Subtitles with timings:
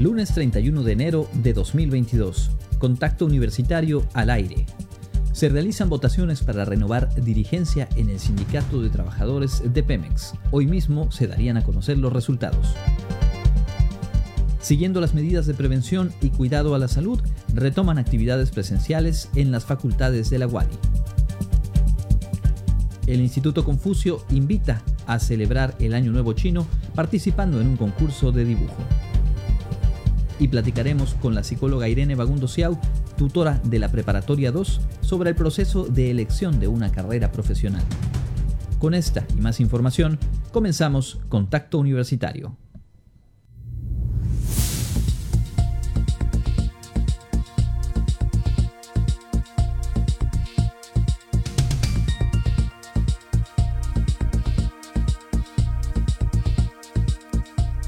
[0.00, 2.52] Lunes 31 de enero de 2022.
[2.78, 4.64] Contacto Universitario al aire.
[5.32, 10.34] Se realizan votaciones para renovar dirigencia en el Sindicato de Trabajadores de Pemex.
[10.52, 12.76] Hoy mismo se darían a conocer los resultados.
[14.60, 17.20] Siguiendo las medidas de prevención y cuidado a la salud,
[17.52, 20.78] retoman actividades presenciales en las facultades de la UADI.
[23.08, 28.44] El Instituto Confucio invita a celebrar el Año Nuevo Chino participando en un concurso de
[28.44, 28.76] dibujo
[30.38, 32.78] y platicaremos con la psicóloga Irene Bagundo Ciau,
[33.16, 37.84] tutora de la Preparatoria 2, sobre el proceso de elección de una carrera profesional.
[38.78, 40.18] Con esta y más información,
[40.52, 42.56] comenzamos Contacto Universitario.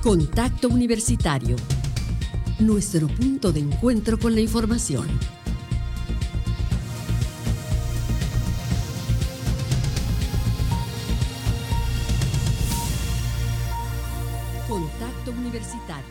[0.03, 1.57] Contacto Universitario
[2.61, 5.07] nuestro punto de encuentro con la información.
[14.69, 16.05] Contacto Universitario.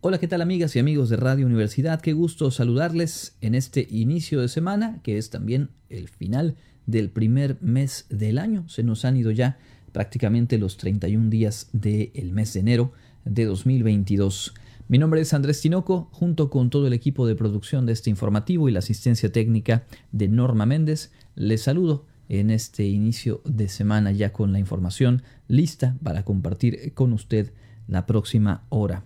[0.00, 2.00] Hola, ¿qué tal amigas y amigos de Radio Universidad?
[2.00, 7.60] Qué gusto saludarles en este inicio de semana, que es también el final del primer
[7.60, 8.68] mes del año.
[8.68, 9.58] Se nos han ido ya
[9.94, 12.92] prácticamente los 31 días del mes de enero
[13.24, 14.52] de 2022.
[14.88, 18.68] Mi nombre es Andrés Tinoco, junto con todo el equipo de producción de este informativo
[18.68, 24.32] y la asistencia técnica de Norma Méndez, les saludo en este inicio de semana ya
[24.32, 27.52] con la información lista para compartir con usted
[27.86, 29.04] la próxima hora.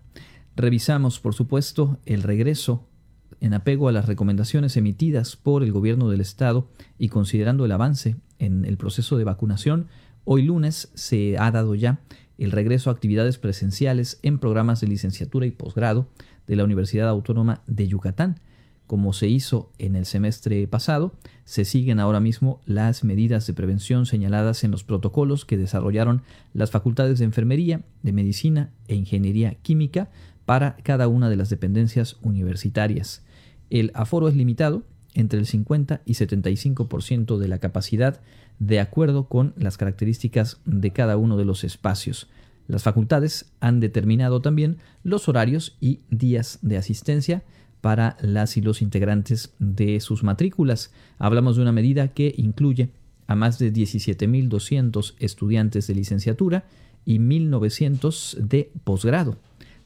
[0.57, 2.89] Revisamos, por supuesto, el regreso
[3.41, 8.17] en apego a las recomendaciones emitidas por el gobierno del estado y considerando el avance
[8.39, 9.89] en el proceso de vacunación,
[10.31, 12.01] Hoy lunes se ha dado ya
[12.37, 16.07] el regreso a actividades presenciales en programas de licenciatura y posgrado
[16.47, 18.39] de la Universidad Autónoma de Yucatán.
[18.87, 21.15] Como se hizo en el semestre pasado,
[21.47, 26.21] se siguen ahora mismo las medidas de prevención señaladas en los protocolos que desarrollaron
[26.53, 30.11] las facultades de enfermería, de medicina e ingeniería química
[30.45, 33.25] para cada una de las dependencias universitarias.
[33.71, 34.83] El aforo es limitado
[35.19, 38.21] entre el 50 y 75% de la capacidad
[38.61, 42.29] de acuerdo con las características de cada uno de los espacios.
[42.69, 47.43] Las facultades han determinado también los horarios y días de asistencia
[47.81, 50.93] para las y los integrantes de sus matrículas.
[51.19, 52.91] Hablamos de una medida que incluye
[53.27, 56.65] a más de 17.200 estudiantes de licenciatura
[57.05, 59.37] y 1.900 de posgrado.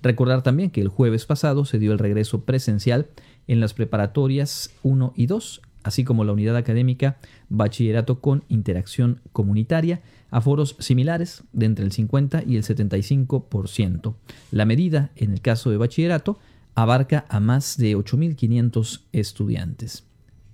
[0.03, 3.06] Recordar también que el jueves pasado se dio el regreso presencial
[3.48, 7.16] en las preparatorias 1 y 2 así como la unidad académica
[7.48, 14.14] Bachillerato con Interacción Comunitaria, a foros similares de entre el 50 y el 75%.
[14.50, 16.38] La medida, en el caso de bachillerato,
[16.75, 20.04] abarca a más de 8.500 estudiantes.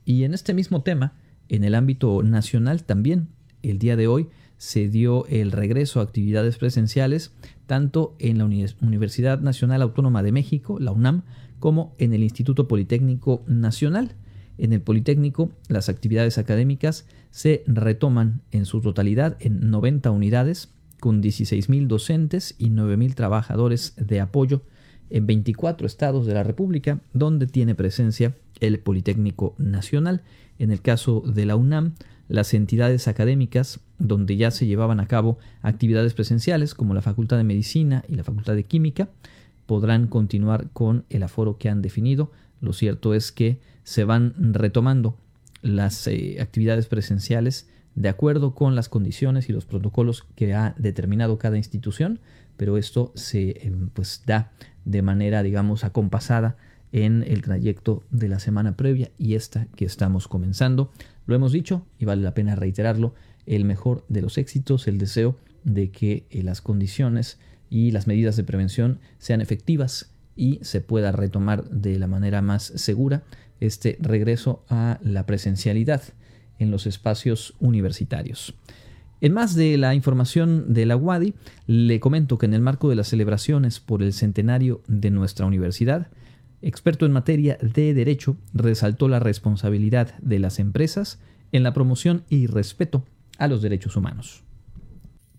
[0.05, 1.12] Y en este mismo tema,
[1.49, 3.28] en el ámbito nacional también,
[3.62, 7.32] el día de hoy se dio el regreso a actividades presenciales
[7.66, 11.22] tanto en la Universidad Nacional Autónoma de México, la UNAM,
[11.59, 14.13] como en el Instituto Politécnico Nacional.
[14.59, 20.71] En el Politécnico, las actividades académicas se retoman en su totalidad en 90 unidades,
[21.01, 24.63] con 16.000 docentes y 9.000 trabajadores de apoyo
[25.11, 30.23] en 24 estados de la República, donde tiene presencia el Politécnico Nacional.
[30.59, 31.95] En el caso de la UNAM,
[32.29, 37.45] las entidades académicas donde ya se llevaban a cabo actividades presenciales, como la Facultad de
[37.45, 39.09] Medicina y la Facultad de Química,
[39.69, 42.33] podrán continuar con el aforo que han definido.
[42.62, 45.19] Lo cierto es que se van retomando
[45.61, 51.37] las eh, actividades presenciales de acuerdo con las condiciones y los protocolos que ha determinado
[51.37, 52.19] cada institución,
[52.56, 54.53] pero esto se em, pues, da
[54.87, 56.56] de manera, digamos, acompasada
[56.91, 60.91] en el trayecto de la semana previa y esta que estamos comenzando.
[61.27, 65.37] Lo hemos dicho y vale la pena reiterarlo, el mejor de los éxitos, el deseo
[65.62, 67.38] de que eh, las condiciones
[67.70, 72.62] y las medidas de prevención sean efectivas y se pueda retomar de la manera más
[72.62, 73.25] segura
[73.61, 76.03] este regreso a la presencialidad
[76.59, 78.55] en los espacios universitarios.
[79.20, 81.35] En más de la información de la UADI,
[81.67, 86.06] le comento que en el marco de las celebraciones por el centenario de nuestra universidad,
[86.62, 91.19] experto en materia de derecho resaltó la responsabilidad de las empresas
[91.50, 93.05] en la promoción y respeto
[93.38, 94.44] a los derechos humanos.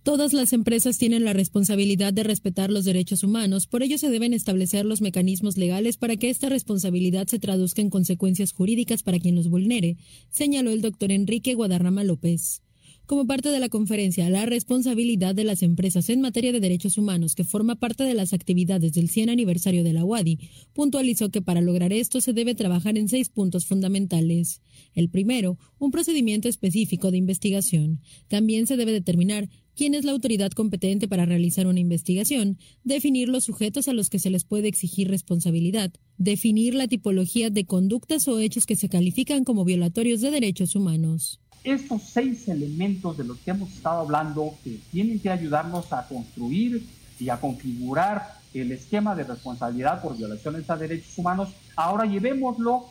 [0.03, 4.33] Todas las empresas tienen la responsabilidad de respetar los derechos humanos, por ello se deben
[4.33, 9.35] establecer los mecanismos legales para que esta responsabilidad se traduzca en consecuencias jurídicas para quien
[9.35, 9.97] los vulnere,
[10.29, 12.61] señaló el doctor Enrique Guadarrama López.
[13.09, 17.33] Como parte de la conferencia La responsabilidad de las empresas en materia de derechos humanos,
[17.33, 20.37] que forma parte de las actividades del 100 aniversario de la UADI,
[20.73, 24.61] puntualizó que para lograr esto se debe trabajar en seis puntos fundamentales.
[24.93, 27.99] El primero, un procedimiento específico de investigación.
[28.27, 29.49] También se debe determinar
[29.79, 34.19] quién es la autoridad competente para realizar una investigación, definir los sujetos a los que
[34.19, 39.45] se les puede exigir responsabilidad, definir la tipología de conductas o hechos que se califican
[39.45, 44.79] como violatorios de derechos humanos estos seis elementos de los que hemos estado hablando que
[44.91, 46.85] tienen que ayudarnos a construir
[47.19, 52.85] y a configurar el esquema de responsabilidad por violaciones a derechos humanos, ahora llevémoslo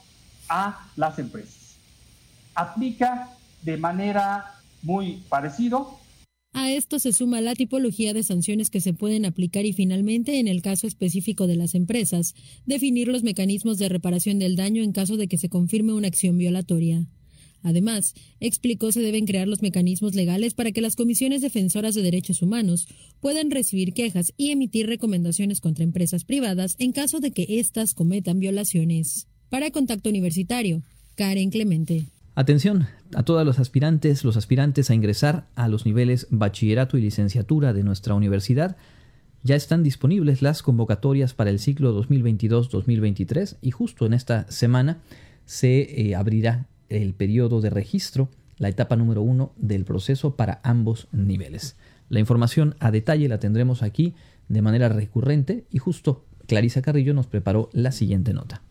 [0.48, 1.76] a las empresas.
[2.54, 3.30] Aplica
[3.62, 5.98] de manera muy parecido.
[6.52, 10.48] A esto se suma la tipología de sanciones que se pueden aplicar y finalmente, en
[10.48, 12.34] el caso específico de las empresas,
[12.66, 16.36] definir los mecanismos de reparación del daño en caso de que se confirme una acción
[16.38, 17.06] violatoria.
[17.62, 22.40] Además, explicó se deben crear los mecanismos legales para que las comisiones defensoras de derechos
[22.40, 22.86] humanos
[23.20, 28.38] puedan recibir quejas y emitir recomendaciones contra empresas privadas en caso de que éstas cometan
[28.38, 29.26] violaciones.
[29.48, 30.82] Para Contacto Universitario,
[31.16, 32.06] Karen Clemente.
[32.38, 32.86] Atención
[33.16, 37.82] a todos los aspirantes, los aspirantes a ingresar a los niveles bachillerato y licenciatura de
[37.82, 38.76] nuestra universidad.
[39.42, 44.98] Ya están disponibles las convocatorias para el ciclo 2022-2023 y justo en esta semana
[45.46, 51.08] se eh, abrirá el periodo de registro, la etapa número uno del proceso para ambos
[51.10, 51.74] niveles.
[52.08, 54.14] La información a detalle la tendremos aquí
[54.46, 58.62] de manera recurrente y justo Clarisa Carrillo nos preparó la siguiente nota.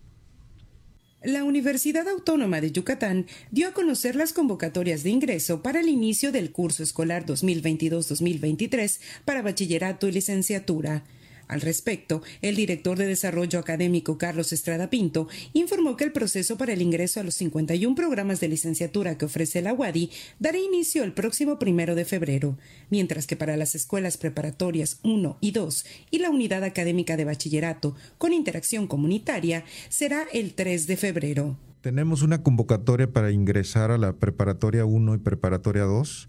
[1.24, 6.32] La Universidad Autónoma de Yucatán dio a conocer las convocatorias de ingreso para el inicio
[6.32, 11.04] del curso escolar 2022-2023 para bachillerato y licenciatura.
[11.48, 16.74] Al respecto, el director de Desarrollo Académico Carlos Estrada Pinto informó que el proceso para
[16.74, 21.14] el ingreso a los 51 programas de licenciatura que ofrece la UADI dará inicio el
[21.14, 22.58] próximo primero de febrero,
[22.90, 27.96] mientras que para las escuelas preparatorias 1 y 2 y la unidad académica de bachillerato
[28.18, 31.58] con interacción comunitaria será el 3 de febrero.
[31.82, 36.28] Tenemos una convocatoria para ingresar a la preparatoria 1 y preparatoria 2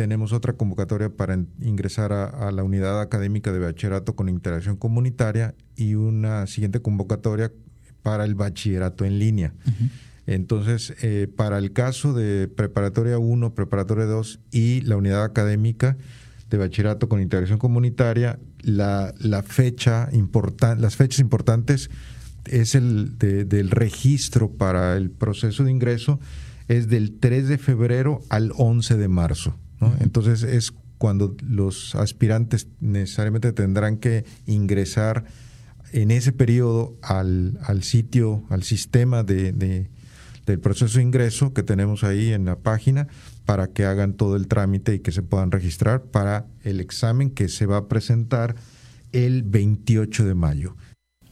[0.00, 5.94] tenemos otra convocatoria para ingresar a, la unidad académica de bachillerato con interacción comunitaria y
[5.94, 7.52] una siguiente convocatoria
[8.02, 9.52] para el bachillerato en línea.
[10.26, 15.98] Entonces, eh, para el caso de preparatoria 1, preparatoria 2 y la unidad académica
[16.48, 19.12] de bachillerato con interacción comunitaria, la,
[19.46, 21.90] fecha importante, las fechas importantes
[22.46, 26.20] es el del registro para el proceso de ingreso
[26.68, 29.59] es del 3 de febrero al 11 de marzo.
[30.00, 35.24] Entonces es cuando los aspirantes necesariamente tendrán que ingresar
[35.92, 42.32] en ese periodo al, sitio, al sistema de, del proceso de ingreso que tenemos ahí
[42.32, 43.08] en la página
[43.46, 47.48] para que hagan todo el trámite y que se puedan registrar para el examen que
[47.48, 48.54] se va a presentar
[49.12, 50.76] el 28 de mayo.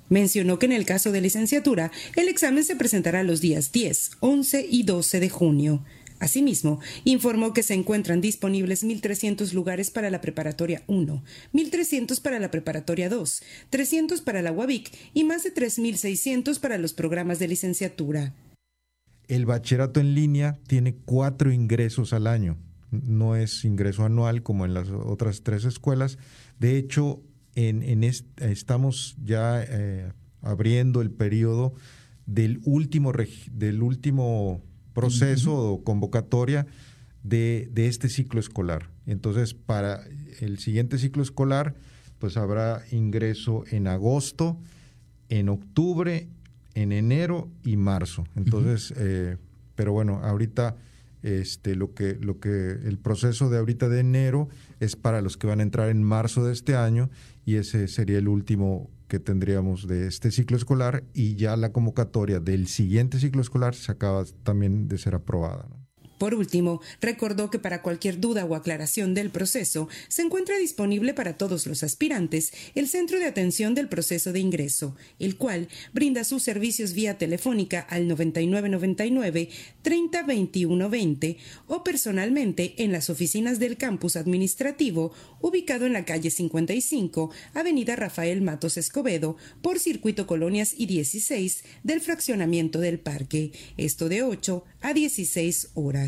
[0.09, 4.67] Mencionó que en el caso de licenciatura, el examen se presentará los días 10, 11
[4.71, 5.85] y 12 de junio.
[6.21, 11.23] Asimismo, informó que se encuentran disponibles 1.300 lugares para la preparatoria 1,
[11.53, 16.93] 1.300 para la preparatoria 2, 300 para la UABIC y más de 3.600 para los
[16.93, 18.35] programas de licenciatura.
[19.29, 22.57] El bachillerato en línea tiene cuatro ingresos al año.
[22.91, 26.19] No es ingreso anual como en las otras tres escuelas.
[26.59, 27.23] De hecho,
[27.55, 31.75] estamos ya eh, abriendo el periodo
[32.25, 33.13] del último,
[33.53, 34.63] del último
[35.01, 36.67] proceso o convocatoria
[37.23, 38.91] de, este ciclo escolar.
[39.07, 40.03] Entonces, para
[40.41, 41.75] el siguiente ciclo escolar,
[42.19, 44.59] pues habrá ingreso en agosto,
[45.29, 46.29] en octubre,
[46.75, 48.25] en enero y marzo.
[48.35, 49.37] Entonces, eh,
[49.75, 50.77] pero bueno, ahorita
[51.23, 54.49] este, lo que, lo que el proceso de ahorita de enero
[54.81, 57.11] es para los que van a entrar en marzo de este año
[57.45, 62.41] y ese sería el último que tendríamos de este ciclo escolar y ya la convocatoria
[62.41, 65.67] del siguiente ciclo escolar se acaba también de ser aprobada.
[66.19, 71.39] Por último, recordó que para cualquier duda o aclaración del proceso se encuentra disponible para
[71.39, 76.43] todos los aspirantes el Centro de Atención del Proceso de Ingreso, el cual brinda sus
[76.43, 79.49] servicios vía telefónica al 9999
[79.83, 87.97] 302120 o personalmente en las oficinas del campus administrativo ubicado en la calle 55, Avenida
[87.97, 94.65] Rafael Matos Escobedo, por Circuito Colonias y 16 del fraccionamiento del parque, esto de 8
[94.81, 96.08] a 16 horas.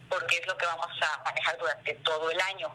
[0.09, 2.75] porque es lo que vamos a manejar durante todo el año.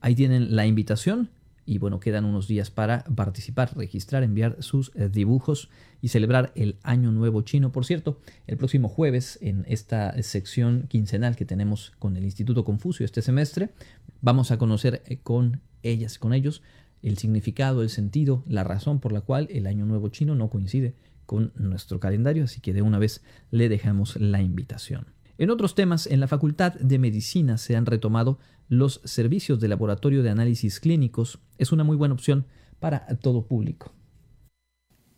[0.00, 1.28] Ahí tienen la invitación
[1.66, 5.68] y bueno, quedan unos días para participar, registrar, enviar sus eh, dibujos
[6.02, 7.72] y celebrar el Año Nuevo Chino.
[7.72, 13.04] Por cierto, el próximo jueves en esta sección quincenal que tenemos con el Instituto Confucio
[13.04, 13.70] este semestre,
[14.20, 16.62] vamos a conocer eh, con ellas, con ellos,
[17.02, 20.94] el significado, el sentido, la razón por la cual el Año Nuevo Chino no coincide
[21.26, 25.06] con nuestro calendario, así que de una vez le dejamos la invitación.
[25.38, 28.38] En otros temas, en la Facultad de Medicina se han retomado
[28.68, 31.38] los servicios de laboratorio de análisis clínicos.
[31.56, 32.46] Es una muy buena opción
[32.78, 33.94] para todo público.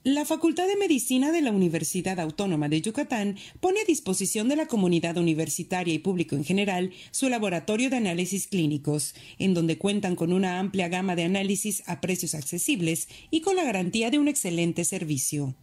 [0.04, 4.66] La Facultad de Medicina de la Universidad Autónoma de Yucatán pone a disposición de la
[4.66, 10.32] comunidad universitaria y público en general su laboratorio de análisis clínicos, en donde cuentan con
[10.32, 14.84] una amplia gama de análisis a precios accesibles y con la garantía de un excelente
[14.84, 15.54] servicio.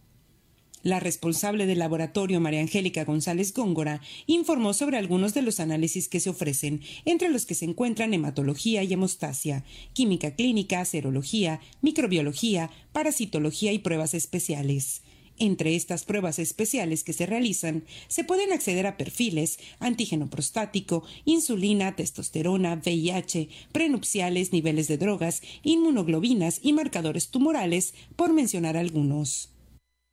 [0.82, 6.20] La responsable del laboratorio, María Angélica González Góngora, informó sobre algunos de los análisis que
[6.20, 13.72] se ofrecen, entre los que se encuentran hematología y hemostasia, química clínica, serología, microbiología, parasitología
[13.72, 15.02] y pruebas especiales.
[15.38, 21.94] Entre estas pruebas especiales que se realizan, se pueden acceder a perfiles, antígeno prostático, insulina,
[21.94, 29.50] testosterona, VIH, prenupciales, niveles de drogas, inmunoglobinas y marcadores tumorales, por mencionar algunos.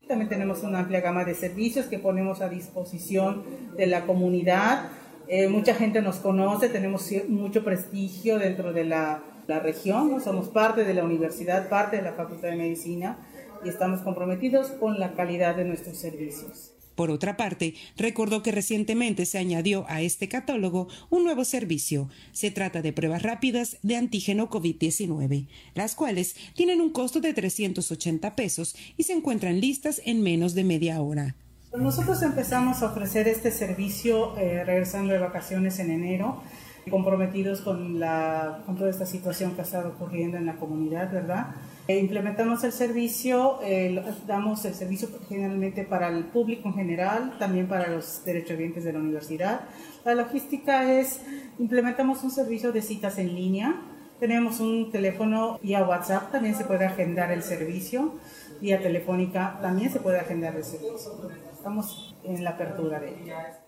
[0.08, 3.44] También tenemos una amplia gama de servicios que ponemos a disposición
[3.76, 4.88] de la comunidad.
[5.28, 10.84] Eh, mucha gente nos conoce, tenemos mucho prestigio dentro de la, la región, somos parte
[10.84, 13.18] de la universidad, parte de la Facultad de Medicina
[13.62, 16.77] y estamos comprometidos con la calidad de nuestros servicios.
[16.98, 22.08] Por otra parte, recordó que recientemente se añadió a este catálogo un nuevo servicio.
[22.32, 28.34] Se trata de pruebas rápidas de antígeno COVID-19, las cuales tienen un costo de 380
[28.34, 31.36] pesos y se encuentran listas en menos de media hora.
[31.72, 36.42] Nosotros empezamos a ofrecer este servicio eh, regresando de vacaciones en enero,
[36.90, 41.54] comprometidos con, la, con toda esta situación que ha estado ocurriendo en la comunidad, ¿verdad?
[41.88, 47.66] Eh, implementamos el servicio, eh, damos el servicio generalmente para el público en general, también
[47.66, 49.62] para los derechohabientes de la universidad.
[50.04, 51.22] La logística es,
[51.58, 53.74] implementamos un servicio de citas en línea,
[54.20, 58.16] tenemos un teléfono vía WhatsApp, también se puede agendar el servicio,
[58.60, 61.30] vía telefónica también se puede agendar el servicio.
[61.54, 63.67] Estamos en la apertura de ello.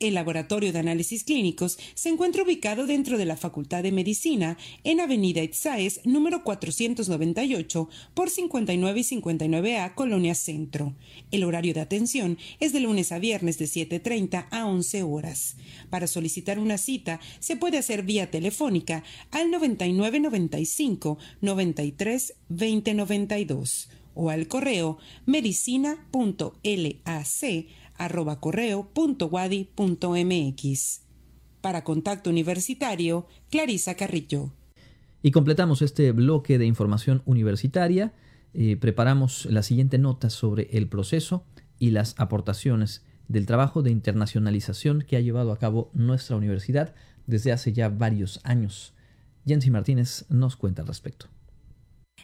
[0.00, 4.98] El laboratorio de análisis clínicos se encuentra ubicado dentro de la Facultad de Medicina en
[4.98, 10.94] Avenida Itzaes, número 498 por 59 y 59A, Colonia Centro.
[11.30, 15.56] El horario de atención es de lunes a viernes de 7.30 a 11 horas.
[15.90, 24.48] Para solicitar una cita se puede hacer vía telefónica al 9995 93 2092 o al
[24.48, 26.10] correo medicina.lac
[28.00, 31.02] arroba correo.wadi.mx.
[31.60, 34.50] Para Contacto Universitario, Clarisa Carrillo.
[35.22, 38.14] Y completamos este bloque de información universitaria.
[38.54, 41.44] Eh, preparamos la siguiente nota sobre el proceso
[41.78, 46.94] y las aportaciones del trabajo de internacionalización que ha llevado a cabo nuestra universidad
[47.26, 48.94] desde hace ya varios años.
[49.46, 51.26] Jensi Martínez nos cuenta al respecto.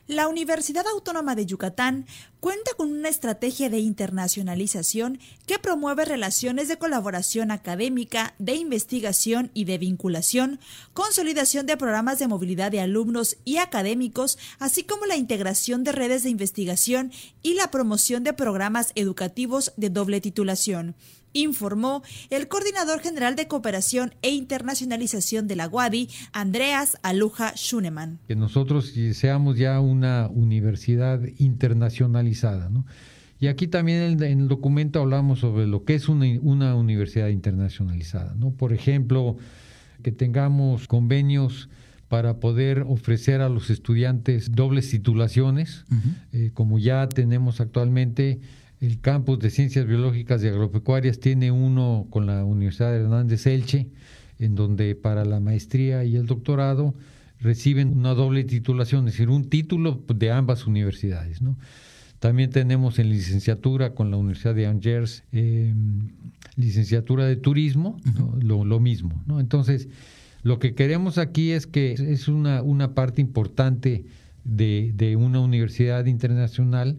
[0.09, 2.07] La Universidad Autónoma de Yucatán
[2.39, 9.65] cuenta con una estrategia de internacionalización que promueve relaciones de colaboración académica, de investigación y
[9.65, 10.61] de vinculación,
[10.95, 16.23] consolidación de programas de movilidad de alumnos y académicos, así como la integración de redes
[16.23, 17.11] de investigación
[17.43, 20.95] y la promoción de programas educativos de doble titulación
[21.33, 28.19] informó el coordinador general de cooperación e internacionalización de la UADI, Andreas Aluja Schunemann.
[28.27, 32.87] Que nosotros seamos ya una universidad internacionalizada, ¿no?
[33.39, 38.35] Y aquí también en el documento hablamos sobre lo que es una, una universidad internacionalizada,
[38.35, 38.53] ¿no?
[38.53, 39.37] Por ejemplo,
[40.03, 41.69] que tengamos convenios
[42.09, 45.85] para poder ofrecer a los estudiantes dobles titulaciones,
[46.33, 48.41] eh, como ya tenemos actualmente
[48.81, 53.89] el campus de Ciencias Biológicas y Agropecuarias tiene uno con la Universidad de Hernández Elche,
[54.39, 56.95] en donde para la maestría y el doctorado
[57.41, 61.41] reciben una doble titulación, es decir, un título de ambas universidades.
[62.19, 66.11] También tenemos en licenciatura con la Universidad de Angers, em,
[66.57, 67.99] licenciatura de turismo,
[68.41, 69.23] lo, mismo.
[69.39, 69.89] Entonces,
[70.43, 74.05] lo que queremos aquí es que es una, una parte importante
[74.45, 76.99] de, de una universidad internacional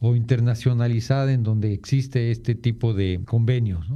[0.00, 3.86] o internacionalizada en donde existe este tipo de convenios.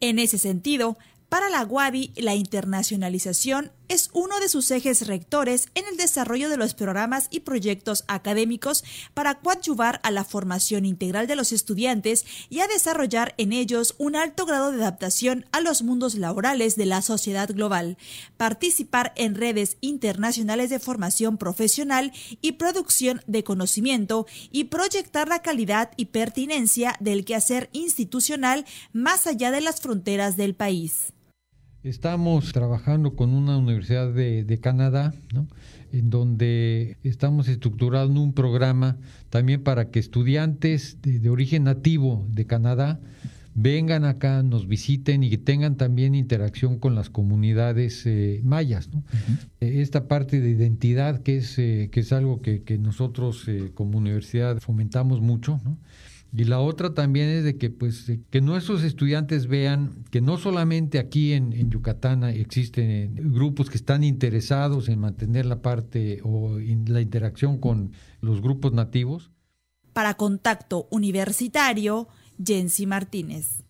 [0.00, 0.96] En ese sentido,
[1.28, 6.56] para la UADI, la internacionalización es uno de sus ejes rectores en el desarrollo de
[6.56, 12.60] los programas y proyectos académicos para coadyuvar a la formación integral de los estudiantes y
[12.60, 17.02] a desarrollar en ellos un alto grado de adaptación a los mundos laborales de la
[17.02, 17.96] sociedad global,
[18.36, 25.90] participar en redes internacionales de formación profesional y producción de conocimiento y proyectar la calidad
[25.96, 31.12] y pertinencia del quehacer institucional más allá de las fronteras del país.
[31.84, 35.14] Estamos trabajando con una universidad de, Canadá,
[35.92, 38.96] en donde estamos estructurando un programa
[39.30, 42.98] también para que estudiantes de, origen nativo de Canadá
[43.54, 48.90] vengan acá, nos visiten y que tengan también interacción con las comunidades eh, mayas.
[49.60, 54.58] Esta parte de identidad que es, eh, que es algo que, nosotros eh, como universidad
[54.58, 55.60] fomentamos mucho.
[55.64, 55.78] ¿no?
[56.32, 60.98] Y la otra también es de que, pues, que nuestros estudiantes vean que no solamente
[60.98, 67.58] aquí en, Yucatán existen grupos que están interesados en mantener la parte o la interacción
[67.58, 69.30] con los grupos nativos.
[69.94, 72.08] Para Contacto Universitario,
[72.44, 73.64] Jensi Martínez.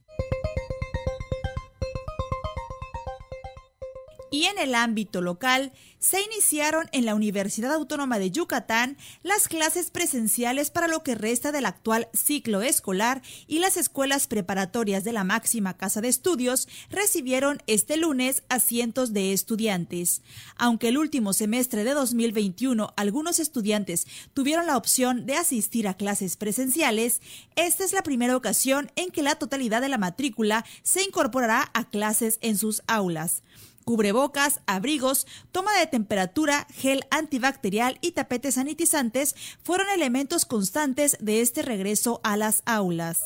[4.30, 9.90] Y en el ámbito local se iniciaron en la Universidad Autónoma de Yucatán las clases
[9.90, 15.24] presenciales para lo que resta del actual ciclo escolar y las escuelas preparatorias de la
[15.24, 20.22] máxima casa de estudios recibieron este lunes a cientos de estudiantes.
[20.56, 26.36] Aunque el último semestre de 2021 algunos estudiantes tuvieron la opción de asistir a clases
[26.36, 27.20] presenciales,
[27.56, 31.88] esta es la primera ocasión en que la totalidad de la matrícula se incorporará a
[31.88, 33.42] clases en sus aulas.
[33.88, 41.62] Cubrebocas, abrigos, toma de temperatura, gel antibacterial y tapetes sanitizantes fueron elementos constantes de este
[41.62, 43.22] regreso a las aulas.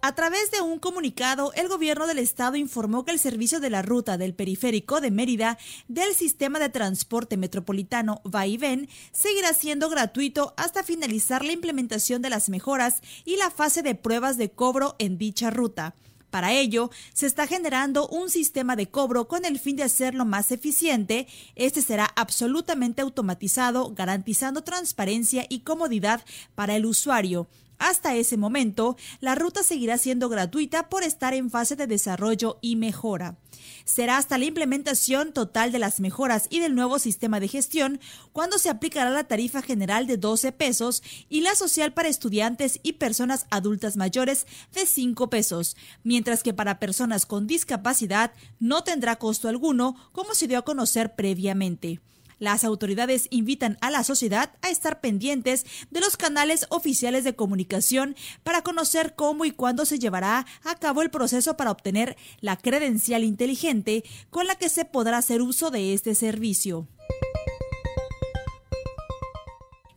[0.00, 3.82] A través de un comunicado, el gobierno del estado informó que el servicio de la
[3.82, 9.90] ruta del periférico de Mérida del sistema de transporte metropolitano va y ven seguirá siendo
[9.90, 14.96] gratuito hasta finalizar la implementación de las mejoras y la fase de pruebas de cobro
[14.98, 15.94] en dicha ruta.
[16.30, 20.52] Para ello, se está generando un sistema de cobro con el fin de hacerlo más
[20.52, 21.26] eficiente.
[21.54, 26.22] Este será absolutamente automatizado, garantizando transparencia y comodidad
[26.54, 27.48] para el usuario.
[27.78, 32.76] Hasta ese momento, la ruta seguirá siendo gratuita por estar en fase de desarrollo y
[32.76, 33.38] mejora.
[33.84, 38.00] Será hasta la implementación total de las mejoras y del nuevo sistema de gestión
[38.32, 42.94] cuando se aplicará la tarifa general de 12 pesos y la social para estudiantes y
[42.94, 49.48] personas adultas mayores de 5 pesos, mientras que para personas con discapacidad no tendrá costo
[49.48, 52.00] alguno como se dio a conocer previamente.
[52.38, 58.16] Las autoridades invitan a la sociedad a estar pendientes de los canales oficiales de comunicación
[58.42, 63.24] para conocer cómo y cuándo se llevará a cabo el proceso para obtener la credencial
[63.24, 66.86] inteligente con la que se podrá hacer uso de este servicio.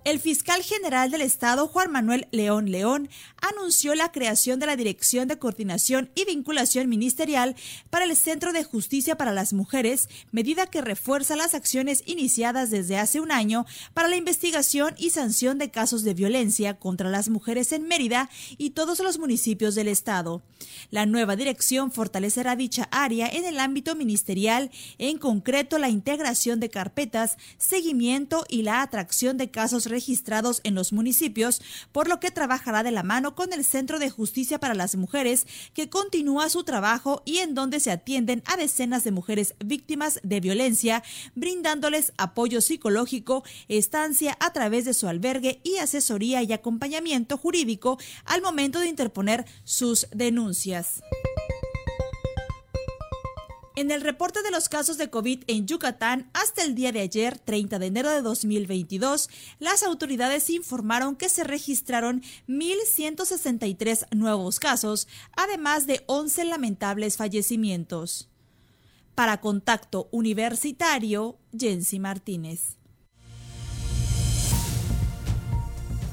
[0.04, 3.08] El fiscal general del Estado, Juan Manuel León León,
[3.40, 7.56] anunció la creación de la Dirección de Coordinación y Vinculación Ministerial
[7.92, 12.98] para el Centro de Justicia para las Mujeres, medida que refuerza las acciones iniciadas desde
[12.98, 17.72] hace un año para la investigación y sanción de casos de violencia contra las mujeres
[17.72, 20.42] en Mérida y todos los municipios del Estado.
[20.90, 26.70] La nueva dirección fortalecerá dicha área en el ámbito ministerial, en concreto la integración de
[26.70, 32.82] carpetas, seguimiento y la atracción de casos registrados en los municipios, por lo que trabajará
[32.82, 37.22] de la mano con el Centro de Justicia para las Mujeres, que continúa su trabajo
[37.26, 41.04] y en donde se atienden a decenas de mujeres víctimas de violencia,
[41.36, 48.42] brindándoles apoyo psicológico, estancia a través de su albergue y asesoría y acompañamiento jurídico al
[48.42, 51.02] momento de interponer sus denuncias.
[53.82, 57.40] En el reporte de los casos de COVID en Yucatán, hasta el día de ayer,
[57.40, 65.88] 30 de enero de 2022, las autoridades informaron que se registraron 1.163 nuevos casos, además
[65.88, 68.30] de 11 lamentables fallecimientos.
[69.16, 72.78] Para Contacto Universitario, Jensi Martínez.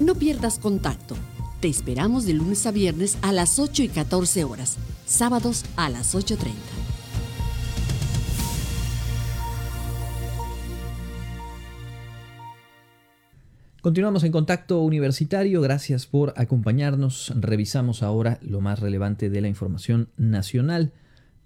[0.00, 1.18] No pierdas contacto.
[1.60, 6.14] Te esperamos de lunes a viernes a las 8 y 14 horas, sábados a las
[6.14, 6.54] 8.30.
[13.80, 17.32] Continuamos en contacto universitario, gracias por acompañarnos.
[17.36, 20.90] Revisamos ahora lo más relevante de la información nacional.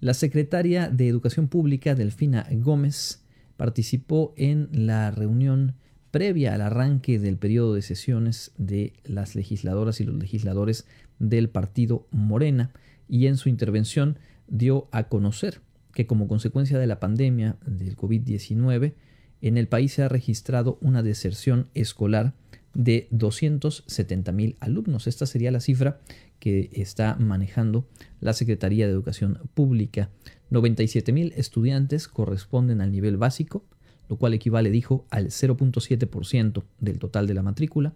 [0.00, 3.22] La secretaria de Educación Pública, Delfina Gómez,
[3.58, 5.74] participó en la reunión
[6.10, 10.86] previa al arranque del periodo de sesiones de las legisladoras y los legisladores
[11.18, 12.70] del partido Morena
[13.10, 14.18] y en su intervención
[14.48, 15.60] dio a conocer
[15.92, 18.94] que como consecuencia de la pandemia del COVID-19,
[19.42, 22.34] en el país se ha registrado una deserción escolar
[22.74, 25.06] de 270 mil alumnos.
[25.06, 26.00] Esta sería la cifra
[26.38, 27.86] que está manejando
[28.20, 30.10] la Secretaría de Educación Pública.
[30.50, 33.64] 97 mil estudiantes corresponden al nivel básico,
[34.08, 37.94] lo cual equivale, dijo, al 0.7% del total de la matrícula.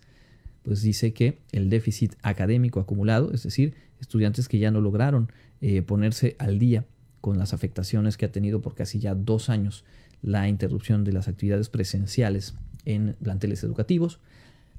[0.62, 5.82] Pues dice que el déficit académico acumulado, es decir, estudiantes que ya no lograron eh,
[5.82, 6.86] ponerse al día
[7.22, 9.84] con las afectaciones que ha tenido por casi ya dos años
[10.22, 14.20] la interrupción de las actividades presenciales en planteles educativos,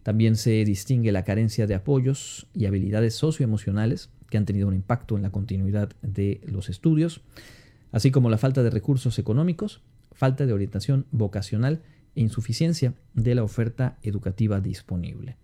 [0.02, 5.16] también se distingue la carencia de apoyos y habilidades socioemocionales que han tenido un impacto
[5.16, 7.22] en la continuidad de los estudios,
[7.92, 9.82] así como la falta de recursos económicos,
[10.12, 11.82] falta de orientación vocacional
[12.14, 15.36] e insuficiencia de la oferta educativa disponible.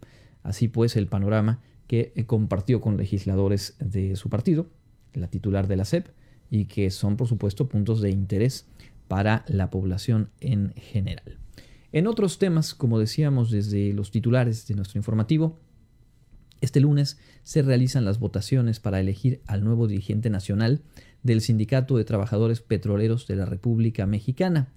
[0.43, 4.69] Así pues, el panorama que eh, compartió con legisladores de su partido,
[5.13, 6.09] la titular de la SEP,
[6.51, 8.67] y que son, por supuesto, puntos de interés
[9.09, 11.44] para la población en general.
[11.95, 15.61] En otros temas, como decíamos desde los titulares de nuestro informativo,
[16.61, 20.83] este lunes se realizan las votaciones para elegir al nuevo dirigente nacional
[21.23, 24.73] del Sindicato de Trabajadores Petroleros de la República Mexicana,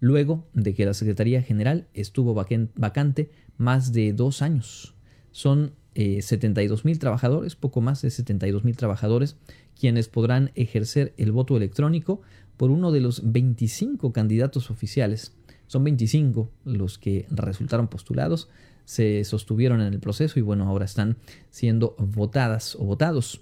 [0.00, 4.94] luego de que la Secretaría General estuvo vacante más de dos años.
[5.32, 9.36] Son 72 eh, mil trabajadores, poco más de 72 mil trabajadores,
[9.78, 12.22] quienes podrán ejercer el voto electrónico
[12.56, 15.34] por uno de los 25 candidatos oficiales.
[15.74, 18.48] Son 25 los que resultaron postulados,
[18.84, 21.16] se sostuvieron en el proceso y bueno, ahora están
[21.50, 23.40] siendo votadas o votados.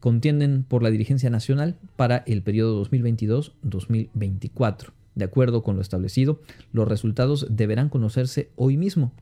[0.00, 4.92] Contienden por la dirigencia nacional para el periodo 2022-2024.
[5.14, 6.40] De acuerdo con lo establecido,
[6.72, 9.12] los resultados deberán conocerse hoy mismo.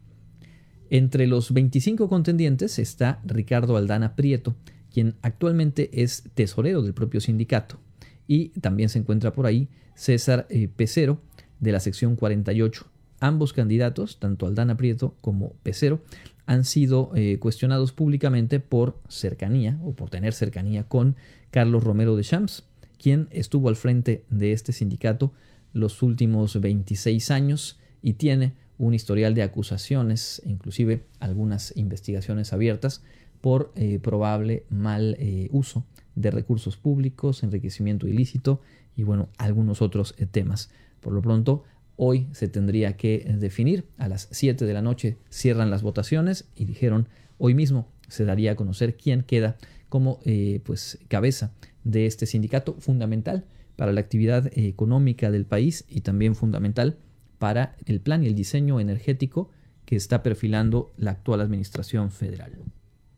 [0.89, 4.55] Entre los 25 contendientes está Ricardo Aldana Prieto,
[4.95, 7.81] quien actualmente es tesorero del propio sindicato.
[8.29, 11.21] Y también se encuentra por ahí César eh, Pecero,
[11.61, 12.87] de la sección 48.
[13.21, 16.01] Ambos candidatos, tanto Aldana Prieto como Pecero,
[16.47, 21.17] han sido eh, cuestionados públicamente por cercanía o por tener cercanía con
[21.51, 22.65] Carlos Romero de Champs,
[22.99, 25.33] quien estuvo al frente de este sindicato
[25.73, 33.03] los últimos 26 años y tiene un historial de acusaciones, inclusive algunas investigaciones abiertas
[33.41, 38.61] por eh, probable mal eh, uso de recursos públicos, enriquecimiento ilícito
[38.97, 40.71] y bueno, algunos otros temas.
[41.01, 41.65] Por lo pronto,
[41.97, 43.87] hoy se tendría que definir.
[43.99, 48.53] A las 7 de la noche cierran las votaciones y dijeron hoy mismo se daría
[48.53, 49.57] a conocer quién queda
[49.89, 50.21] como
[50.65, 51.53] pues cabeza
[51.85, 53.45] de este sindicato fundamental
[53.77, 56.99] para la actividad económica del país y también fundamental
[57.39, 59.51] para el plan y el diseño energético
[59.85, 62.59] que está perfilando la actual administración federal.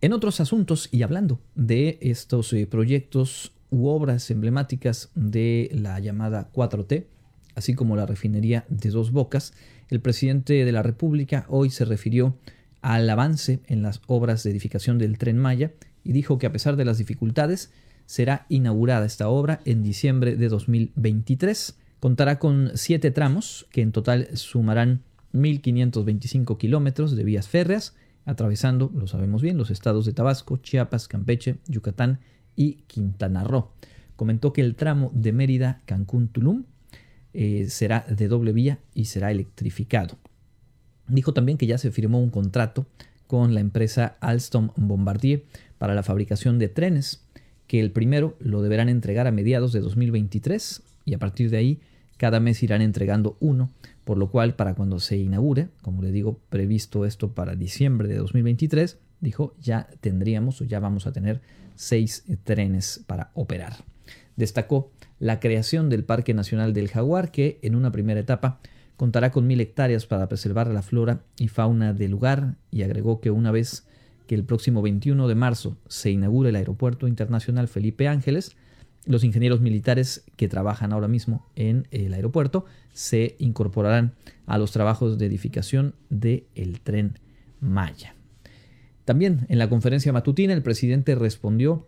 [0.00, 6.50] En otros asuntos, y hablando de estos eh, proyectos u obras emblemáticas de la llamada
[6.52, 7.06] 4T,
[7.58, 9.52] así como la refinería de Dos Bocas,
[9.88, 12.36] el presidente de la República hoy se refirió
[12.80, 15.72] al avance en las obras de edificación del tren Maya
[16.04, 17.72] y dijo que a pesar de las dificultades,
[18.06, 21.76] será inaugurada esta obra en diciembre de 2023.
[22.00, 25.02] Contará con siete tramos que en total sumarán
[25.34, 27.94] 1.525 kilómetros de vías férreas
[28.24, 32.20] atravesando, lo sabemos bien, los estados de Tabasco, Chiapas, Campeche, Yucatán
[32.54, 33.72] y Quintana Roo.
[34.16, 36.64] Comentó que el tramo de Mérida, Cancún, Tulum
[37.34, 40.16] eh, será de doble vía y será electrificado.
[41.08, 42.86] Dijo también que ya se firmó un contrato
[43.26, 45.44] con la empresa Alstom Bombardier
[45.78, 47.24] para la fabricación de trenes,
[47.66, 51.80] que el primero lo deberán entregar a mediados de 2023 y a partir de ahí
[52.16, 53.70] cada mes irán entregando uno
[54.08, 58.16] por lo cual para cuando se inaugure, como le digo, previsto esto para diciembre de
[58.16, 61.42] 2023, dijo, ya tendríamos o ya vamos a tener
[61.74, 63.84] seis trenes para operar.
[64.34, 68.60] Destacó la creación del Parque Nacional del Jaguar, que en una primera etapa
[68.96, 73.30] contará con mil hectáreas para preservar la flora y fauna del lugar, y agregó que
[73.30, 73.86] una vez
[74.26, 78.56] que el próximo 21 de marzo se inaugure el Aeropuerto Internacional Felipe Ángeles,
[79.06, 84.12] los ingenieros militares que trabajan ahora mismo en el aeropuerto se incorporarán
[84.46, 87.18] a los trabajos de edificación del tren
[87.60, 88.14] Maya.
[89.06, 91.86] También en la conferencia matutina el presidente respondió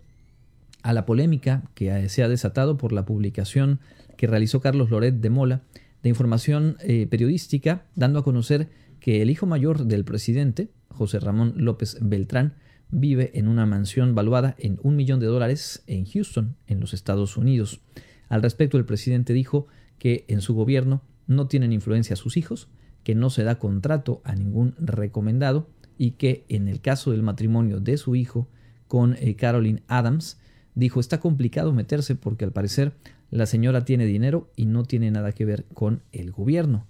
[0.82, 3.80] a la polémica que se ha desatado por la publicación
[4.16, 5.62] que realizó Carlos Loret de Mola
[6.02, 8.68] de información eh, periodística dando a conocer
[9.00, 12.54] que el hijo mayor del presidente, José Ramón López Beltrán,
[12.90, 17.36] vive en una mansión valuada en un millón de dólares en Houston, en los Estados
[17.36, 17.80] Unidos.
[18.28, 19.66] Al respecto, el presidente dijo
[19.98, 22.68] que en su gobierno no tienen influencia sus hijos,
[23.04, 27.80] que no se da contrato a ningún recomendado y que en el caso del matrimonio
[27.80, 28.48] de su hijo
[28.88, 30.38] con eh, Caroline Adams,
[30.80, 32.92] dijo está complicado meterse porque al parecer
[33.30, 36.86] la señora tiene dinero y no tiene nada que ver con el gobierno.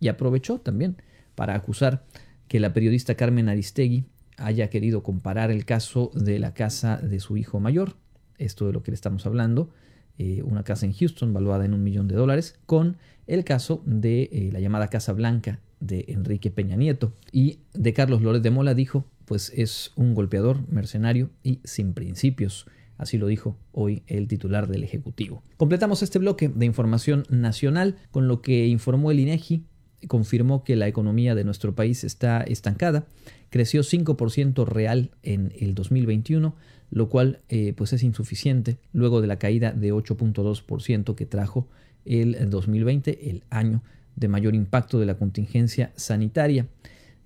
[0.00, 0.96] Y aprovechó también
[1.36, 2.04] para acusar
[2.48, 7.36] que la periodista Carmen Aristegui haya querido comparar el caso de la casa de su
[7.36, 7.94] hijo mayor,
[8.38, 9.70] esto de lo que le estamos hablando,
[10.18, 14.28] eh, una casa en Houston valuada en un millón de dólares, con el caso de
[14.32, 17.12] eh, la llamada Casa Blanca de Enrique Peña Nieto.
[17.30, 22.66] Y de Carlos Lórez de Mola dijo, pues es un golpeador, mercenario y sin principios.
[22.96, 25.42] Así lo dijo hoy el titular del Ejecutivo.
[25.56, 29.64] Completamos este bloque de información nacional con lo que informó el INEGI
[30.06, 33.06] confirmó que la economía de nuestro país está estancada,
[33.50, 36.54] creció 5% real en el 2021,
[36.90, 41.68] lo cual eh, pues es insuficiente luego de la caída de 8.2% que trajo
[42.04, 43.82] el 2020, el año
[44.16, 46.68] de mayor impacto de la contingencia sanitaria,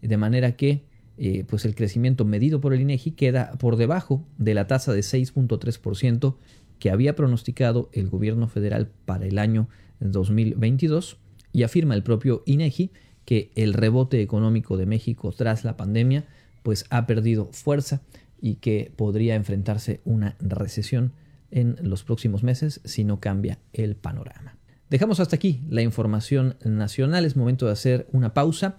[0.01, 0.85] de manera que
[1.19, 5.01] eh, pues el crecimiento medido por el INEGI queda por debajo de la tasa de
[5.01, 6.37] 6.3%
[6.79, 9.69] que había pronosticado el gobierno federal para el año
[10.01, 11.19] 2022
[11.53, 12.93] y afirma el propio INEGI
[13.25, 16.25] que el rebote económico de México tras la pandemia
[16.63, 18.03] pues ha perdido fuerza
[18.41, 21.13] y que podría enfrentarse una recesión
[21.51, 24.57] en los próximos meses si no cambia el panorama.
[24.91, 27.25] Dejamos hasta aquí la información nacional.
[27.25, 28.77] Es momento de hacer una pausa.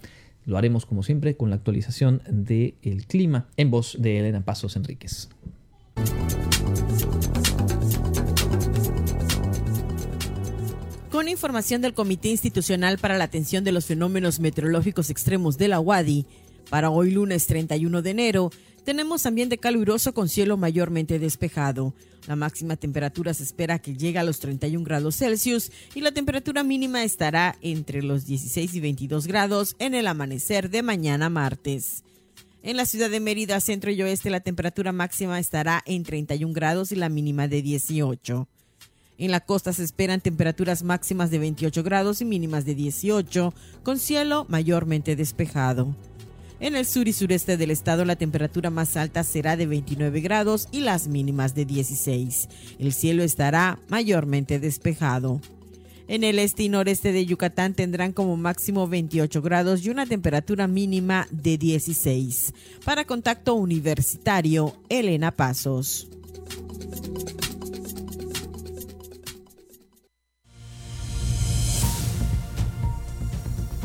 [0.49, 5.29] Lo haremos como siempre con la actualización del clima en voz de Elena Pasos Enríquez.
[11.11, 15.79] Con información del Comité Institucional para la Atención de los Fenómenos Meteorológicos Extremos de la
[15.79, 16.25] UADI,
[16.71, 18.49] para hoy lunes 31 de enero,
[18.89, 21.93] tenemos ambiente caluroso con cielo mayormente despejado.
[22.25, 26.63] La máxima temperatura se espera que llegue a los 31 grados Celsius y la temperatura
[26.63, 32.03] mínima estará entre los 16 y 22 grados en el amanecer de mañana martes.
[32.63, 36.91] En la ciudad de Mérida, centro y oeste, la temperatura máxima estará en 31 grados
[36.91, 38.47] y la mínima de 18.
[39.19, 43.99] En la costa se esperan temperaturas máximas de 28 grados y mínimas de 18, con
[43.99, 45.95] cielo mayormente despejado.
[46.61, 50.67] En el sur y sureste del estado la temperatura más alta será de 29 grados
[50.73, 52.49] y las mínimas de 16.
[52.79, 55.39] El cielo estará mayormente despejado.
[56.09, 60.67] En el este y noreste de Yucatán tendrán como máximo 28 grados y una temperatura
[60.67, 62.53] mínima de 16.
[62.83, 66.09] Para contacto universitario, Elena Pasos.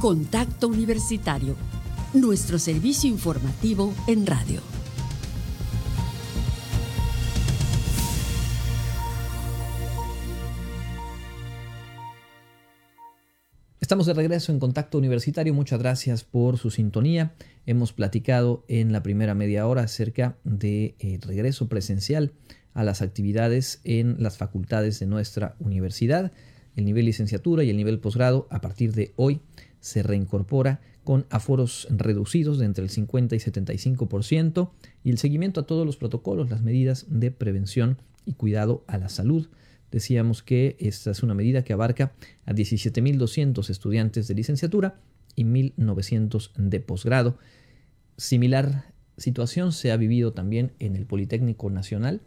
[0.01, 1.57] Contacto Universitario
[2.15, 4.61] nuestro servicio informativo en radio.
[13.81, 15.53] Estamos de regreso en Contacto Universitario.
[15.53, 17.35] Muchas gracias por su sintonía.
[17.67, 22.33] Hemos platicado en la primera media hora acerca del de, eh, regreso presencial
[22.73, 26.33] a las actividades en las facultades de nuestra universidad.
[26.77, 29.41] El nivel licenciatura y el nivel posgrado a partir de hoy
[29.81, 34.71] se reincorpora con aforos reducidos de entre el 50 y 75%
[35.05, 39.09] y el seguimiento a todos los protocolos, las medidas de prevención y cuidado a la
[39.09, 39.49] salud.
[39.93, 42.13] Decíamos que esta es una medida que abarca
[42.47, 44.99] a 17.200 estudiantes de licenciatura
[45.37, 47.39] y 1.900 de posgrado.
[48.17, 48.87] Similar
[49.17, 52.23] situación se ha vivido también en el Politécnico Nacional,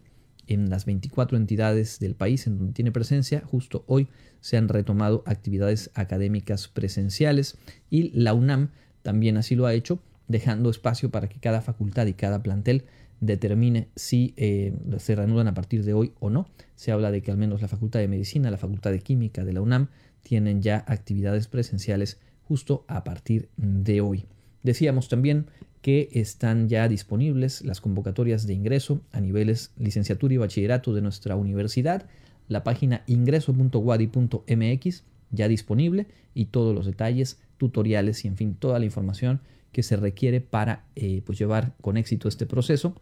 [0.48, 3.42] en las 24 entidades del país en donde tiene presencia.
[3.46, 4.08] Justo hoy
[4.42, 7.58] se han retomado actividades académicas presenciales
[7.90, 12.14] y la UNAM también así lo ha hecho, dejando espacio para que cada facultad y
[12.14, 12.86] cada plantel
[13.20, 16.48] determine si eh, se reanudan a partir de hoy o no.
[16.76, 19.54] Se habla de que al menos la Facultad de Medicina, la Facultad de Química de
[19.54, 19.90] la UNAM
[20.22, 24.26] tienen ya actividades presenciales justo a partir de hoy.
[24.67, 25.47] Decíamos también
[25.82, 31.38] que están ya disponibles las convocatorias de ingreso a niveles licenciatura y bachillerato de nuestra
[31.38, 32.06] universidad,
[32.49, 38.84] la página ingreso.wadi.mx ya disponible y todos los detalles, tutoriales y en fin toda la
[38.84, 39.39] información
[39.71, 43.01] que se requiere para eh, pues llevar con éxito este proceso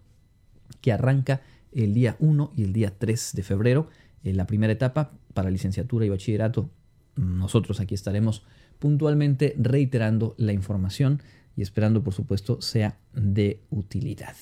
[0.81, 3.89] que arranca el día 1 y el día 3 de febrero.
[4.23, 6.69] En la primera etapa para licenciatura y bachillerato,
[7.15, 8.43] nosotros aquí estaremos
[8.77, 11.23] puntualmente reiterando la información
[11.55, 14.35] y esperando por supuesto sea de utilidad.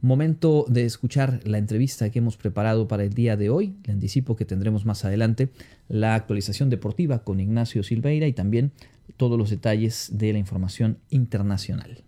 [0.00, 3.76] Momento de escuchar la entrevista que hemos preparado para el día de hoy.
[3.84, 5.50] Le anticipo que tendremos más adelante
[5.88, 8.72] la actualización deportiva con Ignacio Silveira y también
[9.16, 12.02] todos los detalles de la información internacional.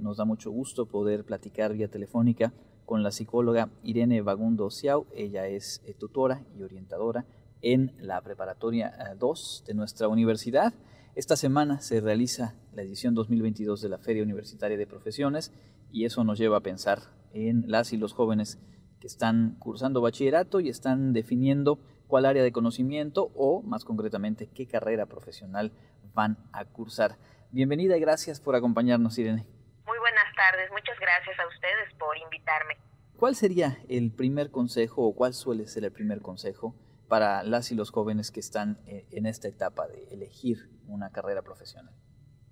[0.00, 2.52] Nos da mucho gusto poder platicar vía telefónica
[2.84, 5.06] con la psicóloga Irene Bagundo Ciao.
[5.14, 7.24] Ella es eh, tutora y orientadora
[7.62, 10.74] en la preparatoria 2 de nuestra universidad.
[11.16, 15.50] Esta semana se realiza la edición 2022 de la Feria Universitaria de Profesiones
[15.90, 16.98] y eso nos lleva a pensar
[17.32, 18.58] en las y los jóvenes
[19.00, 24.66] que están cursando bachillerato y están definiendo cuál área de conocimiento o, más concretamente, qué
[24.66, 25.72] carrera profesional
[26.12, 27.16] van a cursar.
[27.50, 29.46] Bienvenida y gracias por acompañarnos, Irene.
[29.86, 32.76] Muy buenas tardes, muchas gracias a ustedes por invitarme.
[33.16, 36.74] ¿Cuál sería el primer consejo o cuál suele ser el primer consejo
[37.08, 41.42] para las y los jóvenes que están eh, en esta etapa de elegir una carrera
[41.42, 41.94] profesional?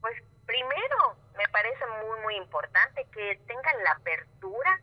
[0.01, 0.15] Pues
[0.47, 4.81] primero, me parece muy, muy importante que tengan la apertura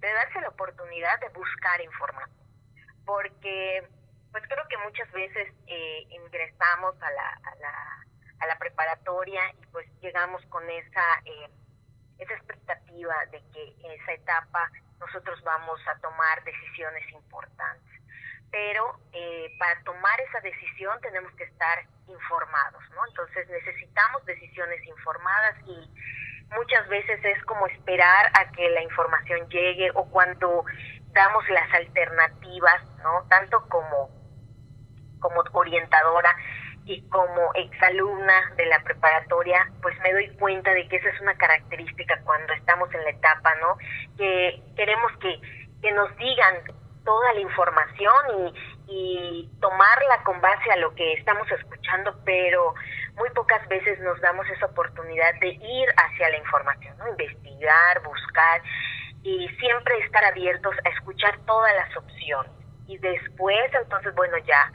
[0.00, 2.46] de darse la oportunidad de buscar información,
[3.04, 3.88] porque
[4.32, 8.06] pues creo que muchas veces eh, ingresamos a la, a, la,
[8.40, 11.50] a la preparatoria y pues llegamos con esa, eh,
[12.18, 17.91] esa expectativa de que en esa etapa nosotros vamos a tomar decisiones importantes
[18.52, 23.00] pero eh, para tomar esa decisión tenemos que estar informados, ¿no?
[23.08, 25.90] Entonces necesitamos decisiones informadas y
[26.54, 30.64] muchas veces es como esperar a que la información llegue o cuando
[31.12, 33.26] damos las alternativas, ¿no?
[33.30, 34.10] Tanto como,
[35.18, 36.36] como orientadora
[36.84, 41.36] y como exalumna de la preparatoria, pues me doy cuenta de que esa es una
[41.36, 43.78] característica cuando estamos en la etapa, ¿no?
[44.18, 45.40] Que queremos que,
[45.80, 48.54] que nos digan toda la información
[48.88, 52.74] y, y tomarla con base a lo que estamos escuchando, pero
[53.16, 58.62] muy pocas veces nos damos esa oportunidad de ir hacia la información, investigar, buscar
[59.22, 62.52] y siempre estar abiertos a escuchar todas las opciones.
[62.86, 64.70] Y después, entonces, bueno, ya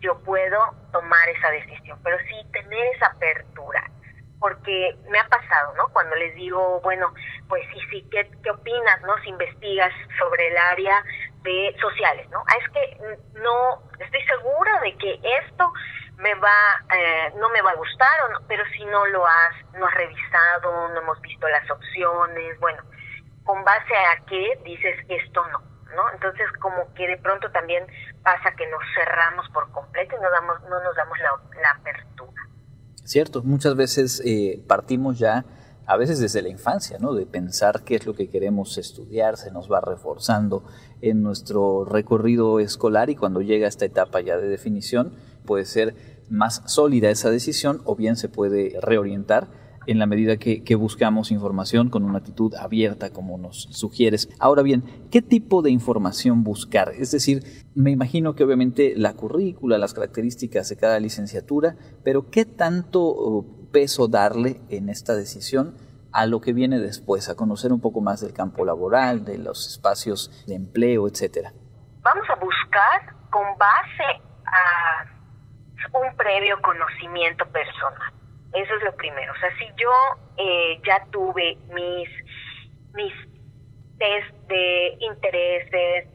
[0.00, 0.58] yo puedo
[0.92, 3.90] tomar esa decisión, pero sí tener esa apertura,
[4.38, 5.88] porque me ha pasado, ¿no?
[5.88, 7.12] Cuando les digo, bueno,
[7.48, 9.18] pues sí, sí, ¿qué, qué opinas, no?
[9.22, 11.02] Si investigas sobre el área
[11.42, 12.42] de sociales, ¿no?
[12.46, 15.72] Ah, es que no, estoy segura de que esto
[16.16, 19.54] me va, eh, no me va a gustar, o no, pero si no lo has,
[19.74, 22.82] no has revisado, no hemos visto las opciones, bueno,
[23.44, 25.62] con base a qué dices esto no,
[25.94, 26.10] ¿no?
[26.12, 27.86] Entonces como que de pronto también
[28.22, 32.42] pasa que nos cerramos por completo y no, damos, no nos damos la, la apertura.
[33.04, 35.44] Cierto, muchas veces eh, partimos ya
[35.88, 37.14] a veces desde la infancia, ¿no?
[37.14, 40.62] De pensar qué es lo que queremos estudiar, se nos va reforzando
[41.00, 45.14] en nuestro recorrido escolar y cuando llega esta etapa ya de definición,
[45.46, 45.96] puede ser
[46.28, 49.48] más sólida esa decisión o bien se puede reorientar
[49.86, 54.28] en la medida que, que, buscamos información con una actitud abierta como nos sugieres.
[54.38, 56.92] Ahora bien, ¿qué tipo de información buscar?
[56.98, 62.44] Es decir, me imagino que obviamente la currícula, las características de cada licenciatura, pero ¿qué
[62.44, 65.76] tanto peso darle en esta decisión
[66.12, 69.66] a lo que viene después, a conocer un poco más del campo laboral, de los
[69.68, 71.52] espacios de empleo, etcétera?
[72.02, 75.06] Vamos a buscar con base a
[75.92, 78.12] un previo conocimiento personal.
[78.52, 79.32] Eso es lo primero.
[79.32, 79.90] O sea, si yo
[80.36, 82.08] eh, ya tuve mis,
[82.94, 83.12] mis
[83.98, 86.08] test de intereses,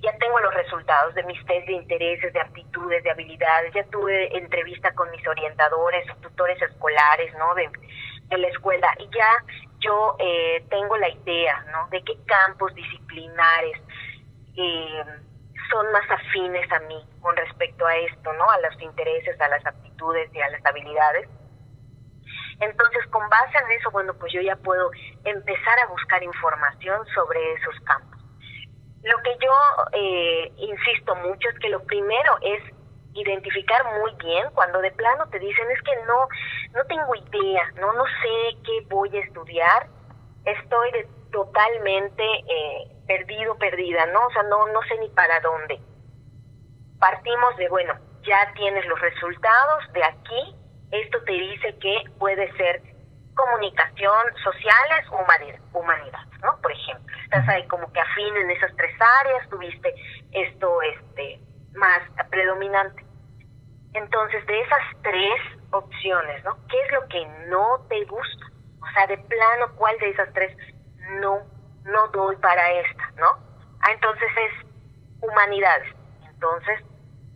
[0.00, 4.36] ya tengo los resultados de mis test de intereses, de aptitudes, de habilidades, ya tuve
[4.36, 7.54] entrevista con mis orientadores tutores escolares, ¿no?
[7.54, 7.70] De,
[8.28, 9.30] de la escuela y ya
[9.80, 11.88] yo eh, tengo la idea, ¿no?
[11.88, 13.80] De qué campos disciplinares
[14.56, 15.04] eh,
[15.70, 18.50] son más afines a mí con respecto a esto, ¿no?
[18.50, 21.28] A los intereses, a las aptitudes y a las habilidades.
[22.60, 24.90] Entonces, con base en eso, bueno, pues yo ya puedo
[25.24, 28.17] empezar a buscar información sobre esos campos.
[29.02, 29.52] Lo que yo
[29.92, 32.62] eh, insisto mucho es que lo primero es
[33.14, 36.28] identificar muy bien cuando de plano te dicen es que no
[36.74, 39.86] no tengo idea, no no sé qué voy a estudiar,
[40.44, 44.26] estoy de, totalmente eh, perdido, perdida, ¿no?
[44.26, 45.80] O sea, no no sé ni para dónde.
[46.98, 50.56] Partimos de bueno, ya tienes los resultados de aquí,
[50.90, 52.82] esto te dice que puede ser
[53.38, 56.60] comunicación, sociales o humanidades, ¿no?
[56.60, 59.94] Por ejemplo, estás ahí como que afín en esas tres áreas, tuviste
[60.32, 61.40] esto este
[61.74, 63.04] más predominante.
[63.94, 66.58] Entonces, de esas tres opciones, ¿no?
[66.68, 68.46] ¿Qué es lo que no te gusta?
[68.82, 70.56] O sea, de plano, ¿cuál de esas tres
[71.20, 71.40] no,
[71.84, 73.38] no doy para esta, ¿no?
[73.80, 74.66] Ah, entonces es
[75.22, 75.94] humanidades.
[76.28, 76.80] Entonces,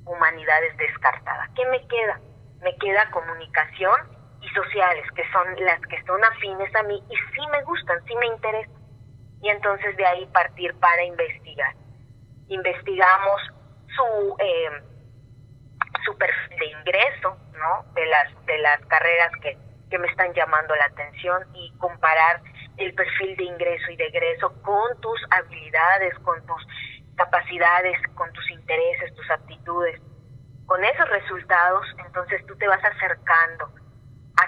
[0.05, 1.49] humanidades descartada.
[1.55, 2.21] ¿Qué me queda?
[2.61, 4.12] Me queda comunicación
[4.43, 8.14] y sociales, que son las que son afines a mí y sí me gustan, sí
[8.16, 8.82] me interesan.
[9.40, 11.74] Y entonces de ahí partir para investigar.
[12.49, 13.40] Investigamos
[13.97, 14.82] su, eh,
[16.05, 17.84] su perfil de ingreso, ¿no?
[17.95, 19.57] De las, de las carreras que,
[19.90, 22.40] que me están llamando la atención y comparar
[22.76, 26.66] el perfil de ingreso y de egreso con tus habilidades, con tus
[27.16, 30.01] capacidades, con tus intereses, tus aptitudes.
[30.66, 33.82] Con esos resultados, entonces tú te vas acercando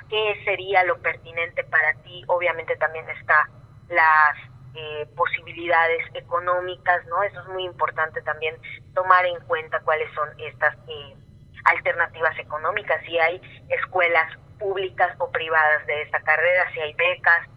[0.08, 2.24] qué sería lo pertinente para ti.
[2.28, 3.48] Obviamente también está
[3.88, 4.36] las
[4.74, 7.22] eh, posibilidades económicas, ¿no?
[7.22, 8.56] Eso es muy importante también
[8.94, 11.16] tomar en cuenta cuáles son estas eh,
[11.64, 17.48] alternativas económicas, si hay escuelas públicas o privadas de esta carrera, si hay becas,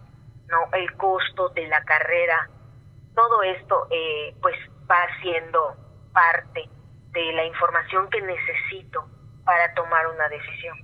[0.47, 2.49] no, el costo de la carrera,
[3.15, 4.55] todo esto eh, pues
[4.89, 5.75] va siendo
[6.13, 6.69] parte
[7.11, 9.07] de la información que necesito
[9.43, 10.77] para tomar una decisión.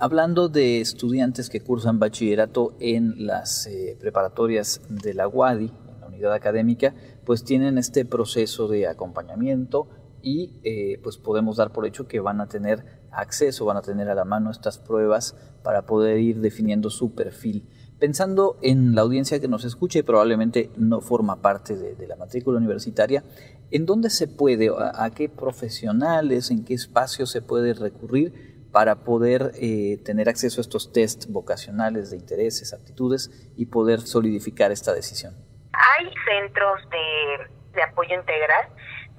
[0.00, 6.06] Hablando de estudiantes que cursan bachillerato en las eh, preparatorias de la UADI, en la
[6.06, 9.88] unidad académica, pues tienen este proceso de acompañamiento
[10.22, 14.08] y eh, pues podemos dar por hecho que van a tener acceso, van a tener
[14.08, 17.68] a la mano estas pruebas para poder ir definiendo su perfil.
[17.98, 22.58] Pensando en la audiencia que nos escucha y probablemente no forma parte de, la matrícula
[22.58, 23.24] universitaria,
[23.72, 29.52] ¿en dónde se puede, a, qué profesionales, en qué espacios se puede recurrir para poder
[29.60, 35.34] eh, tener acceso a estos test vocacionales de intereses, aptitudes y poder solidificar esta decisión?
[35.72, 38.68] Hay centros de, apoyo integral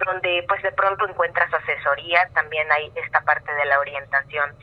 [0.06, 4.56] donde pues de pronto encuentras asesoría, también hay esta parte de la orientación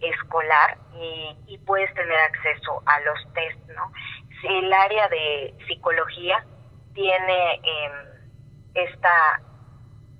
[0.00, 3.90] escolar y, puedes tener acceso a los test, ¿no?
[4.42, 6.44] El área de psicología
[6.92, 7.92] tiene em,
[8.74, 9.40] esta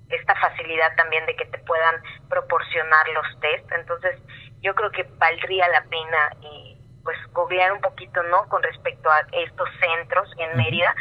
[0.09, 1.95] esta facilidad también de que te puedan
[2.29, 4.19] proporcionar los test, entonces
[4.61, 8.49] yo creo que valdría la pena y pues googlear un poquito, ¿no?
[8.49, 10.93] Con respecto a estos centros en Mérida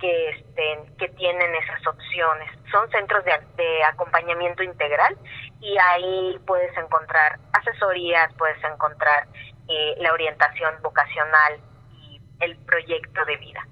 [0.00, 2.50] que, este, que tienen esas opciones.
[2.72, 5.16] Son centros de, de acompañamiento integral
[5.60, 9.28] y ahí puedes encontrar asesorías, puedes encontrar
[9.68, 11.60] eh, la orientación vocacional
[11.92, 13.64] y el proyecto de vida.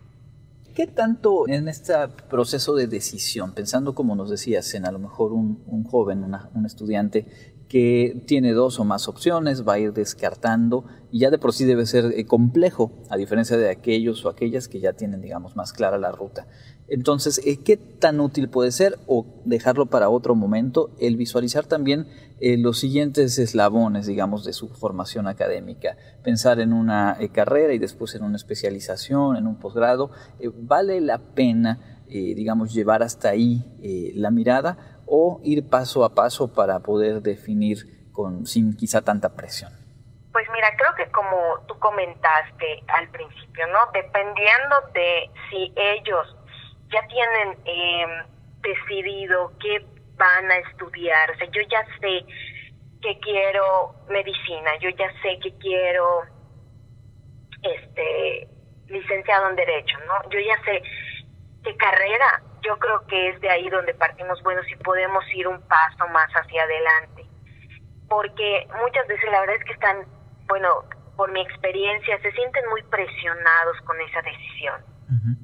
[0.81, 1.93] ¿Qué tanto en este
[2.31, 6.25] proceso de decisión, pensando como nos decías, en a lo mejor un, un joven,
[6.55, 7.27] un estudiante
[7.71, 11.65] que tiene dos o más opciones, va a ir descartando y ya de por sí
[11.65, 15.73] debe ser eh, complejo, a diferencia de aquellos o aquellas que ya tienen, digamos, más
[15.73, 16.49] clara la ruta.
[16.89, 22.09] Entonces, eh, ¿qué tan útil puede ser o dejarlo para otro momento el visualizar también
[22.41, 25.97] eh, los siguientes eslabones, digamos, de su formación académica?
[26.25, 30.11] Pensar en una carrera y después en una especialización, en un posgrado.
[30.63, 33.65] ¿Vale la pena, digamos, llevar hasta ahí
[34.17, 39.73] la mirada o ir paso a paso para poder definir con, sin quizá tanta presión?
[40.33, 41.37] Pues mira, creo que como
[41.67, 43.79] tú comentaste al principio, ¿no?
[43.93, 46.37] Dependiendo de si ellos
[46.93, 48.07] ya tienen eh,
[48.63, 49.85] decidido qué
[50.17, 51.37] van a estudiar.
[51.51, 52.25] Yo ya sé
[53.03, 56.23] que quiero medicina, yo ya sé que quiero
[57.63, 58.49] este
[58.87, 60.31] licenciado en derecho, ¿no?
[60.31, 60.83] Yo ya sé
[61.65, 62.43] qué carrera.
[62.63, 66.31] Yo creo que es de ahí donde partimos, bueno, si podemos ir un paso más
[66.33, 67.25] hacia adelante.
[68.09, 70.05] Porque muchas veces la verdad es que están,
[70.47, 70.85] bueno,
[71.17, 74.91] por mi experiencia, se sienten muy presionados con esa decisión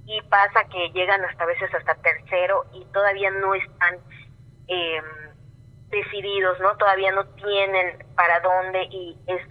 [0.06, 3.96] y pasa que llegan hasta veces hasta tercero y todavía no están
[4.68, 5.02] eh,
[5.88, 6.76] decididos, ¿no?
[6.76, 9.42] Todavía no tienen para dónde y es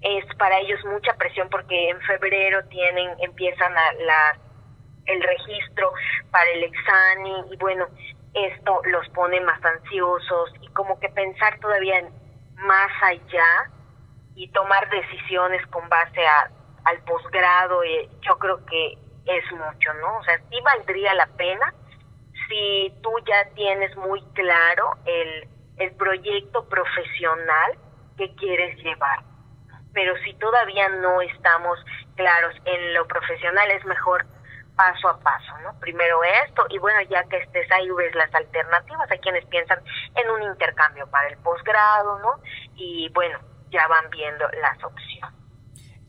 [0.00, 4.38] es para ellos mucha presión porque en febrero tienen empiezan a la
[5.06, 5.92] el registro
[6.30, 7.86] para el examen y bueno
[8.34, 12.08] esto los pone más ansiosos y como que pensar todavía
[12.56, 13.70] más allá
[14.34, 16.20] y tomar decisiones con base
[16.84, 20.18] al posgrado eh, yo creo que es mucho, ¿no?
[20.18, 21.74] O sea, sí valdría la pena
[22.48, 27.78] si tú ya tienes muy claro el, el proyecto profesional
[28.16, 29.20] que quieres llevar.
[29.92, 31.78] Pero si todavía no estamos
[32.16, 34.26] claros en lo profesional, es mejor
[34.80, 35.78] paso a paso, ¿no?
[35.78, 39.78] Primero esto y bueno, ya que estés ahí ves las alternativas, hay quienes piensan
[40.14, 42.40] en un intercambio para el posgrado, ¿no?
[42.76, 43.38] Y bueno,
[43.70, 45.34] ya van viendo las opciones.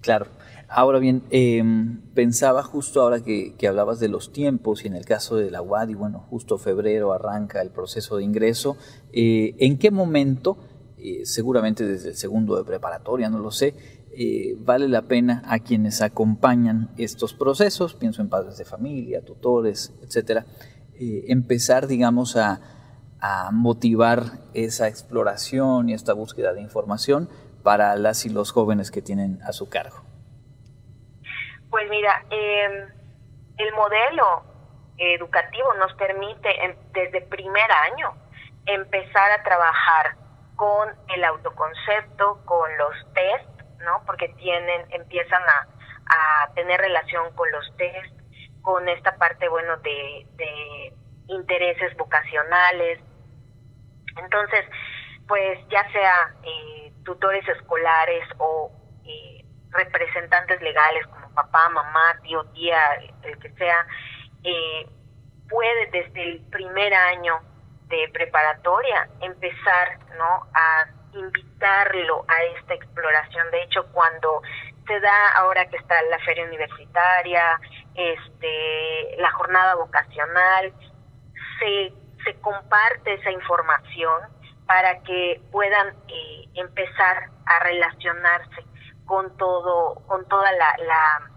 [0.02, 0.28] Claro.
[0.70, 5.36] Ahora bien, em, pensaba justo ahora que, hablabas de los tiempos y en el caso
[5.36, 8.78] de la UAD, y bueno, justo febrero arranca el proceso de ingreso,
[9.12, 10.58] eh, ¿en qué momento,
[10.98, 15.58] eh, seguramente desde el segundo de preparatoria, no lo sé, eh, vale la pena a
[15.58, 20.46] quienes acompañan estos procesos, pienso en padres de familia, tutores, etcétera,
[21.00, 22.60] empezar, digamos, a,
[23.52, 24.22] motivar
[24.56, 27.30] esa exploración y esta búsqueda de información
[27.64, 29.98] para las y los jóvenes que tienen a su cargo?
[31.70, 32.90] Pues mira, em,
[33.58, 34.44] el modelo
[34.98, 36.50] educativo nos permite
[36.94, 38.14] desde primer año
[38.66, 40.16] empezar a trabajar
[40.56, 44.04] con el autoconcepto, con los test, ¿no?
[44.06, 45.68] Porque tienen, empiezan a,
[46.56, 48.14] tener relación con los test,
[48.62, 50.94] con esta parte, bueno, de, de
[51.28, 53.00] intereses vocacionales.
[54.18, 54.66] Entonces,
[55.28, 58.72] pues ya sea eh, tutores escolares o
[59.06, 63.86] eh, representantes legales papá, mamá, tío, tía, el que sea,
[64.44, 64.88] eh,
[65.50, 67.40] puede desde el primer año
[67.88, 70.48] de preparatoria empezar ¿no?
[70.54, 73.50] a invitarlo a esta exploración.
[73.52, 74.42] De hecho, cuando
[74.88, 77.60] se da ahora que está la feria universitaria,
[77.96, 80.74] este, la jornada vocacional,
[81.60, 81.94] se,
[82.24, 84.22] se comparte esa información
[84.66, 88.66] para que puedan eh, empezar a relacionarse
[89.06, 91.32] con todo, con toda la, la,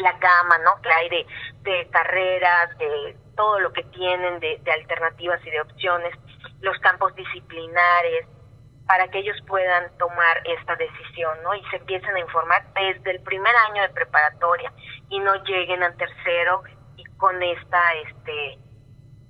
[0.00, 0.80] la gama, ¿no?
[0.80, 1.26] Que hay
[1.62, 6.14] de, carreras, de todo lo que tienen de alternativas y de opciones,
[6.60, 8.26] los campos disciplinares,
[8.86, 11.54] para que ellos puedan tomar esta decisión, ¿no?
[11.54, 14.72] Y se empiecen a informar desde el primer año de preparatoria
[15.10, 16.62] y no lleguen al tercero
[16.96, 18.58] y con esta, este,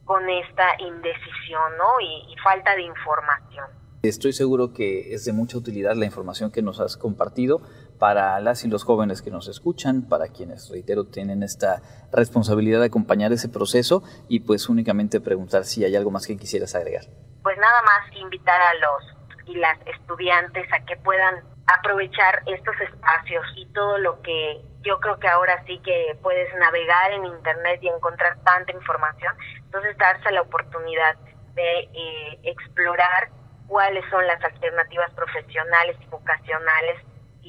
[0.04, 2.00] con esta indecisión, ¿no?
[2.00, 3.66] y falta de información.
[4.02, 7.60] Estoy seguro que es de mucha utilidad la información que nos has compartido
[7.98, 11.82] para las y los jóvenes que nos escuchan, para quienes, reitero, tienen esta
[12.12, 16.74] responsabilidad de acompañar ese proceso y pues únicamente preguntar si hay algo más que quisieras
[16.74, 17.04] agregar.
[17.42, 23.44] Pues nada más invitar a los y las estudiantes a que puedan aprovechar estos espacios
[23.56, 27.88] y todo lo que yo creo que ahora sí que puedes navegar en internet y
[27.88, 29.34] encontrar tanta información,
[29.64, 31.16] entonces darse la oportunidad
[31.54, 33.30] de eh, explorar
[33.66, 37.02] cuáles son las alternativas profesionales y vocacionales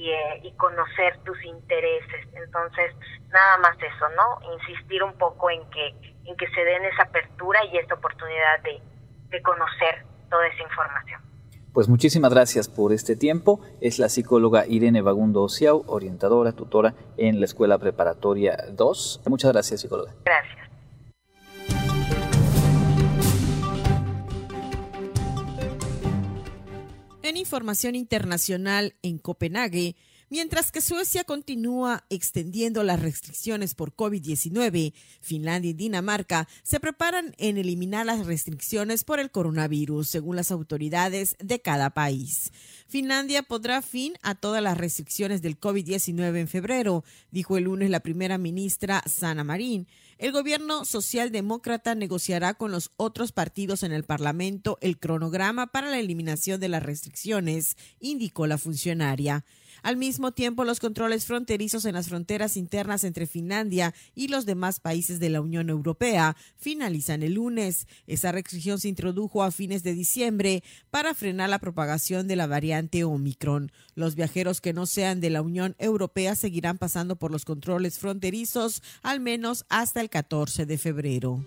[0.08, 2.28] eh, y, conocer tus intereses.
[2.34, 2.94] Entonces,
[3.30, 4.54] nada más eso, ¿no?
[4.54, 5.88] Insistir un poco en que,
[6.26, 8.82] en que se den esa apertura y esta oportunidad de,
[9.30, 11.22] de conocer toda esa información.
[11.74, 13.62] Pues muchísimas gracias por este tiempo.
[13.80, 19.22] Es la psicóloga Irene Bagundo Ociao, orientadora, tutora en la Escuela Preparatoria 2.
[19.28, 20.14] Muchas gracias, psicóloga.
[20.26, 20.69] Gracias.
[27.30, 29.96] En información internacional en Copenhague,
[30.32, 37.58] Mientras que Suecia continúa extendiendo las restricciones por COVID-19, Finlandia y Dinamarca se preparan en
[37.58, 42.52] eliminar las restricciones por el coronavirus, según las autoridades de cada país.
[42.88, 48.02] Finlandia pondrá fin a todas las restricciones del COVID-19 en febrero, dijo el lunes la
[48.02, 49.88] primera ministra Sanna Marin.
[50.20, 55.98] El gobierno socialdemócrata negociará con los otros partidos en el Parlamento el cronograma para la
[55.98, 59.44] eliminación de las restricciones, indicó la funcionaria.
[59.84, 64.80] Al mismo tiempo, los controles fronterizos en las fronteras internas entre Finlandia y los demás
[64.80, 67.88] países de la Unión Europea finalizan el lunes.
[68.08, 73.04] Esa restricción se introdujo a fines de diciembre para frenar la propagación de la variante
[73.04, 73.72] Omicron.
[73.96, 78.82] Los viajeros que no sean de la Unión Europea seguirán pasando por los controles fronterizos
[79.02, 81.46] al menos hasta el 14 de febrero.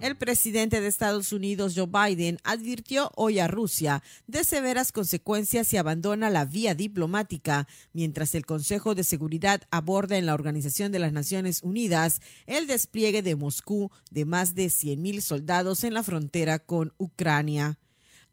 [0.00, 5.76] El presidente de Estados Unidos, Joe Biden, advirtió hoy a Rusia de severas consecuencias si
[5.76, 11.12] abandona la vía diplomática, mientras el Consejo de Seguridad aborda en la Organización de las
[11.12, 16.92] Naciones Unidas el despliegue de Moscú de más de 100.000 soldados en la frontera con
[16.96, 17.76] Ucrania.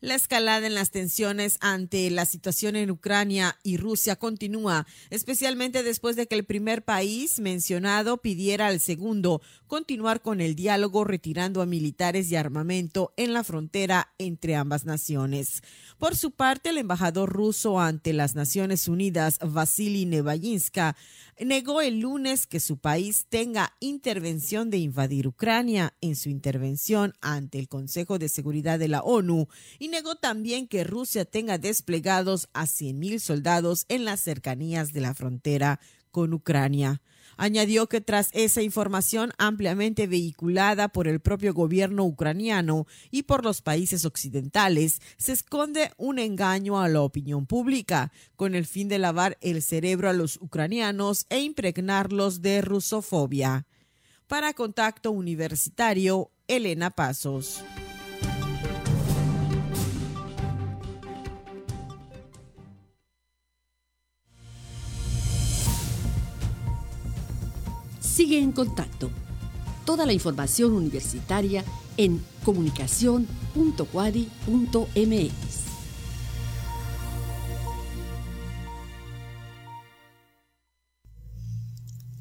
[0.06, 6.16] La escalada en las tensiones ante la situación en Ucrania y Rusia continúa, especialmente después
[6.16, 11.66] de que el primer país mencionado pidiera al segundo continuar con el diálogo retirando a
[11.66, 15.64] militares y armamento en la frontera entre ambas naciones.
[15.98, 20.96] Por su parte, el embajador ruso ante las Naciones Unidas, Vasily Nevalinska,
[21.40, 27.58] negó el lunes que su país tenga intervención de invadir Ucrania en su intervención ante
[27.58, 29.48] el Consejo de Seguridad de la ONU
[29.96, 35.80] negó también que Rusia tenga desplegados a 100.000 soldados en las cercanías de la frontera
[36.12, 37.02] con Ucrania.
[37.38, 43.62] Añadió que tras esa información ampliamente vehiculada por el propio gobierno ucraniano y por los
[43.62, 49.38] países occidentales, se esconde un engaño a la opinión pública, con el fin de lavar
[49.40, 53.66] el cerebro a los ucranianos e impregnarlos de rusofobia.
[54.28, 57.64] Para Contacto Universitario, Elena Pasos.
[68.16, 69.12] Sigue en contacto.
[69.84, 71.66] Toda la información universitaria
[71.98, 75.32] en comunicación.cuadi.mx.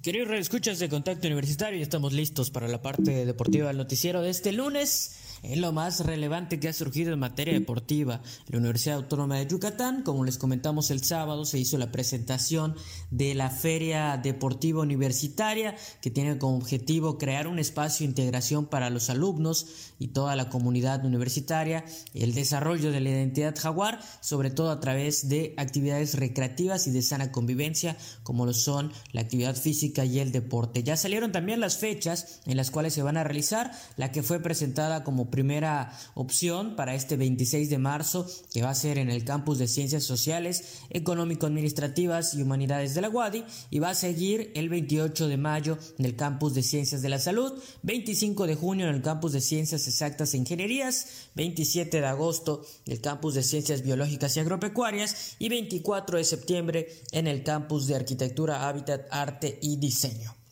[0.02, 4.50] Queridos escuchas de Contacto Universitario, estamos listos para la parte deportiva del noticiero de este
[4.50, 8.22] lunes en lo más relevante que ha surgido en materia deportiva.
[8.48, 12.74] La Universidad Autónoma de Yucatán, como les comentamos el sábado, se hizo la presentación
[13.10, 18.90] de la Feria Deportiva Universitaria, que tiene como objetivo crear un espacio de integración para
[18.90, 19.66] los alumnos
[19.98, 21.84] y toda la comunidad universitaria,
[22.14, 27.02] el desarrollo de la identidad jaguar, sobre todo a través de actividades recreativas y de
[27.02, 30.82] sana convivencia, como lo son la actividad física y el deporte.
[30.82, 34.40] Ya salieron también las fechas en las cuales se van a realizar, la que fue
[34.40, 39.24] presentada como primera opción para este 26 de marzo, que va a ser en el
[39.24, 44.68] campus de Ciencias Sociales, Económico-Administrativas y Humanidades de la UADI, y va a seguir el
[44.68, 48.94] 28 de mayo en el campus de Ciencias de la Salud, 25 de junio en
[48.94, 53.82] el campus de Ciencias Exactas e Ingenierías, 27 de agosto en el campus de Ciencias
[53.82, 59.78] Biológicas y Agropecuarias y 24 de septiembre en el campus de Arquitectura, Hábitat, Arte y
[59.78, 60.43] Diseño.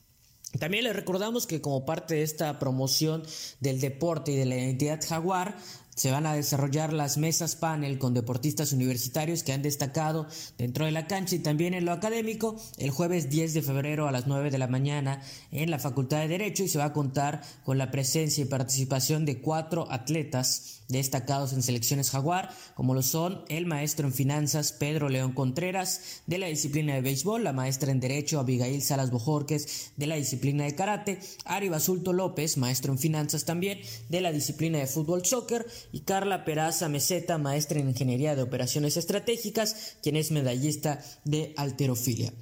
[0.59, 3.23] También les recordamos que como parte de esta promoción
[3.61, 5.57] del deporte y de la identidad jaguar,
[5.95, 10.27] se van a desarrollar las mesas panel con deportistas universitarios que han destacado
[10.57, 14.13] dentro de la cancha y también en lo académico el jueves 10 de febrero a
[14.13, 17.43] las 9 de la mañana en la Facultad de Derecho y se va a contar
[17.65, 23.45] con la presencia y participación de cuatro atletas destacados en selecciones jaguar, como lo son
[23.49, 28.01] el maestro en finanzas Pedro León Contreras, de la disciplina de béisbol, la maestra en
[28.01, 33.45] derecho Abigail Salas Bojorques, de la disciplina de karate, Ari Basulto López, maestro en finanzas
[33.45, 38.43] también, de la disciplina de fútbol soccer, y Carla Peraza Meseta, maestra en ingeniería de
[38.43, 42.33] operaciones estratégicas, quien es medallista de alterofilia.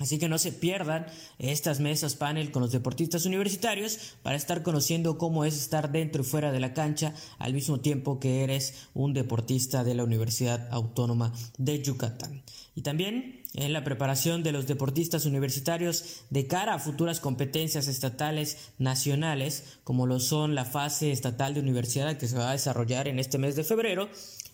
[0.00, 1.06] Así que no se pierdan
[1.38, 6.24] estas mesas panel con los deportistas universitarios para estar conociendo cómo es estar dentro y
[6.24, 11.32] fuera de la cancha al mismo tiempo que eres un deportista de la Universidad Autónoma
[11.58, 12.42] de Yucatán.
[12.74, 18.72] Y también en la preparación de los deportistas universitarios de cara a futuras competencias estatales
[18.78, 23.18] nacionales, como lo son la fase estatal de universidad que se va a desarrollar en
[23.18, 24.08] este mes de febrero,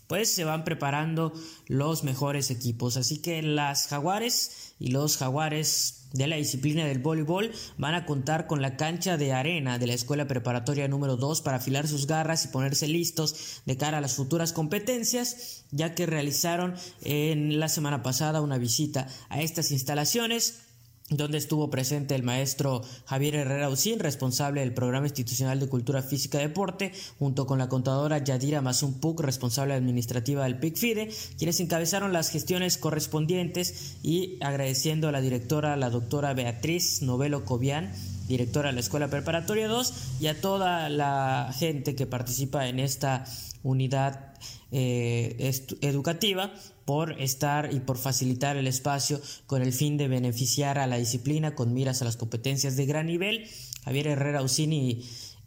[0.07, 1.33] pues se van preparando
[1.67, 2.97] los mejores equipos.
[2.97, 8.47] Así que las jaguares y los jaguares de la disciplina del voleibol van a contar
[8.47, 12.45] con la cancha de arena de la escuela preparatoria número 2 para afilar sus garras
[12.45, 18.03] y ponerse listos de cara a las futuras competencias, ya que realizaron en la semana
[18.03, 20.66] pasada una visita a estas instalaciones
[21.09, 26.39] donde estuvo presente el maestro Javier Herrera Usín, responsable del Programa Institucional de Cultura Física
[26.39, 32.29] y Deporte, junto con la contadora Yadira Mazumpuc, responsable administrativa del PICFIDE, quienes encabezaron las
[32.29, 37.89] gestiones correspondientes y agradeciendo a la directora, la doctora Beatriz Novelo Cobian,
[38.27, 43.23] directora de la Escuela Preparatoria 2, y a toda la gente que participa en esta
[43.63, 44.33] unidad
[44.71, 45.51] eh,
[45.81, 46.53] educativa
[46.85, 51.55] por estar y por facilitar el espacio con el fin de beneficiar a la disciplina
[51.55, 53.47] con miras a las competencias de gran nivel.
[53.83, 55.03] Javier Herrera Usini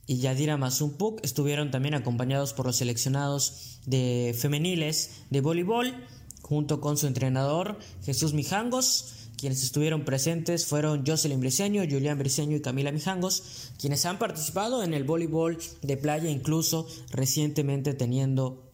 [0.07, 5.95] y Yadira Mazumpuk estuvieron también acompañados por los seleccionados de femeniles de voleibol,
[6.43, 9.15] junto con su entrenador Jesús Mijangos.
[9.39, 14.93] Quienes estuvieron presentes fueron Jocelyn Briceño, Julián Briceño y Camila Mijangos, quienes han participado en
[14.93, 18.70] el voleibol de playa, incluso recientemente teniendo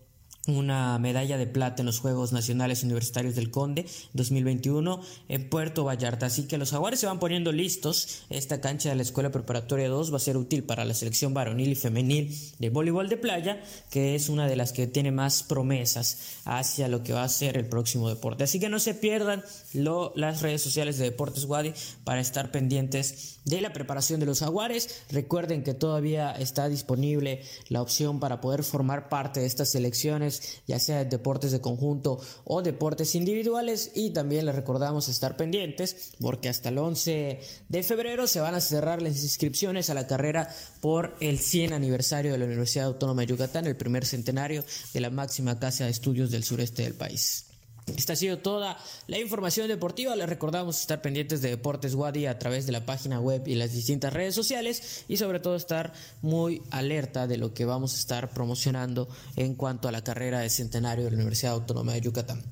[0.47, 6.27] una medalla de plata en los Juegos Nacionales Universitarios del Conde 2021 en Puerto Vallarta.
[6.27, 8.23] Así que los jaguares se van poniendo listos.
[8.31, 11.73] Esta cancha de la Escuela Preparatoria 2 va a ser útil para la selección varonil
[11.73, 16.41] y femenil de voleibol de playa, que es una de las que tiene más promesas
[16.45, 18.45] hacia lo que va a ser el próximo deporte.
[18.45, 19.43] Así que no se pierdan
[19.73, 21.73] las redes sociales de Deportes Wadi
[22.05, 25.03] para estar pendientes de la preparación de los jaguares.
[25.11, 30.36] Recuerden que todavía está disponible la opción para poder formar parte de estas selecciones
[30.67, 33.93] ya sea deportes de conjunto o deportes individuales.
[33.95, 38.61] Y también les recordamos estar pendientes porque hasta el 11 de febrero se van a
[38.61, 40.49] cerrar las inscripciones a la carrera
[40.81, 45.11] por el 100 aniversario de la Universidad Autónoma de Yucatán, el primer centenario de la
[45.11, 47.46] máxima casa de estudios del sureste del país.
[47.87, 50.17] Esta ha sido toda la información deportiva.
[50.17, 53.73] Les recordamos estar pendientes de Deportes Wadi a través de la página web y las
[53.73, 58.31] distintas redes sociales y sobre todo estar muy alerta de lo que vamos a estar
[58.31, 62.43] promocionando en cuanto a la carrera de centenario de la Universidad Autónoma de Yucatán.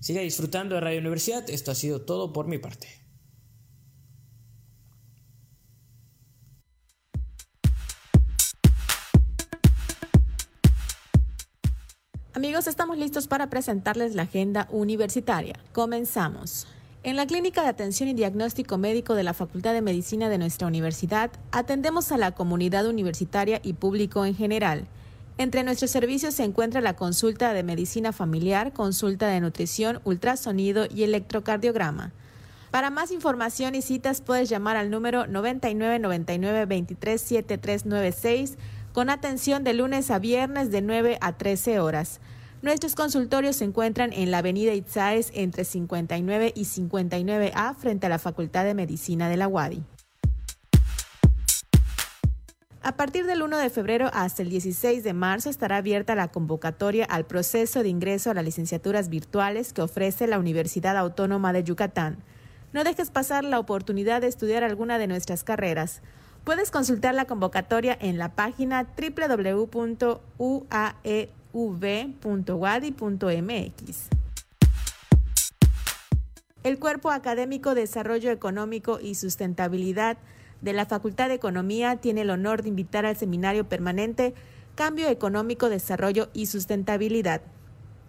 [0.00, 1.48] Siga disfrutando de Radio Universidad.
[1.50, 3.01] Esto ha sido todo por mi parte.
[12.66, 15.58] Estamos listos para presentarles la agenda universitaria.
[15.72, 16.66] Comenzamos.
[17.02, 20.68] En la Clínica de Atención y Diagnóstico Médico de la Facultad de Medicina de nuestra
[20.68, 24.86] universidad, atendemos a la comunidad universitaria y público en general.
[25.38, 31.02] Entre nuestros servicios se encuentra la consulta de medicina familiar, consulta de nutrición, ultrasonido y
[31.02, 32.12] electrocardiograma.
[32.70, 36.66] Para más información y citas puedes llamar al número 9999
[38.92, 42.20] con atención de lunes a viernes de 9 a 13 horas.
[42.62, 48.20] Nuestros consultorios se encuentran en la avenida Itzáez entre 59 y 59A frente a la
[48.20, 49.82] Facultad de Medicina de la UADI.
[52.82, 57.04] A partir del 1 de febrero hasta el 16 de marzo estará abierta la convocatoria
[57.04, 62.18] al proceso de ingreso a las licenciaturas virtuales que ofrece la Universidad Autónoma de Yucatán.
[62.72, 66.00] No dejes pasar la oportunidad de estudiar alguna de nuestras carreras.
[66.44, 70.22] Puedes consultar la convocatoria en la página www.uae
[76.62, 80.16] El Cuerpo Académico Desarrollo Económico y Sustentabilidad
[80.62, 84.32] de la Facultad de Economía tiene el honor de invitar al seminario permanente
[84.76, 87.42] Cambio Económico, Desarrollo y Sustentabilidad.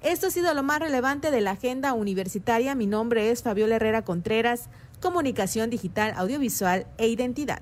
[0.03, 2.73] Esto ha sido lo más relevante de la agenda universitaria.
[2.73, 4.67] Mi nombre es Fabiola Herrera Contreras,
[4.99, 7.61] Comunicación Digital, Audiovisual e Identidad.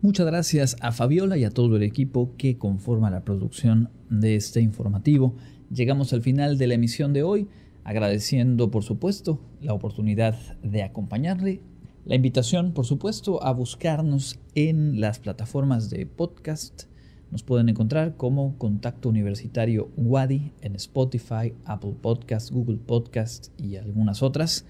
[0.00, 4.60] Muchas gracias a Fabiola y a todo el equipo que conforma la producción de este
[4.60, 5.34] informativo.
[5.68, 7.48] Llegamos al final de la emisión de hoy,
[7.82, 11.62] agradeciendo por supuesto la oportunidad de acompañarle.
[12.04, 16.89] La invitación, por supuesto, a buscarnos en las plataformas de podcast.
[17.30, 24.22] Nos pueden encontrar como Contacto Universitario Wadi en Spotify, Apple Podcast, Google Podcast y algunas
[24.22, 24.66] otras.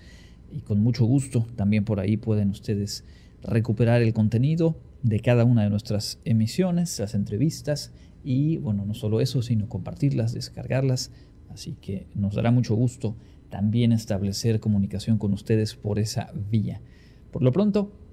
[0.52, 3.04] Y con mucho gusto también por ahí pueden ustedes
[3.42, 7.92] recuperar el contenido de cada una de nuestras emisiones, las entrevistas
[8.22, 11.12] y bueno, no solo eso, sino compartirlas, descargarlas.
[11.48, 13.16] Así que nos dará mucho gusto
[13.48, 16.82] también establecer comunicación con ustedes por esa vía.
[17.30, 17.92] Por lo pronto,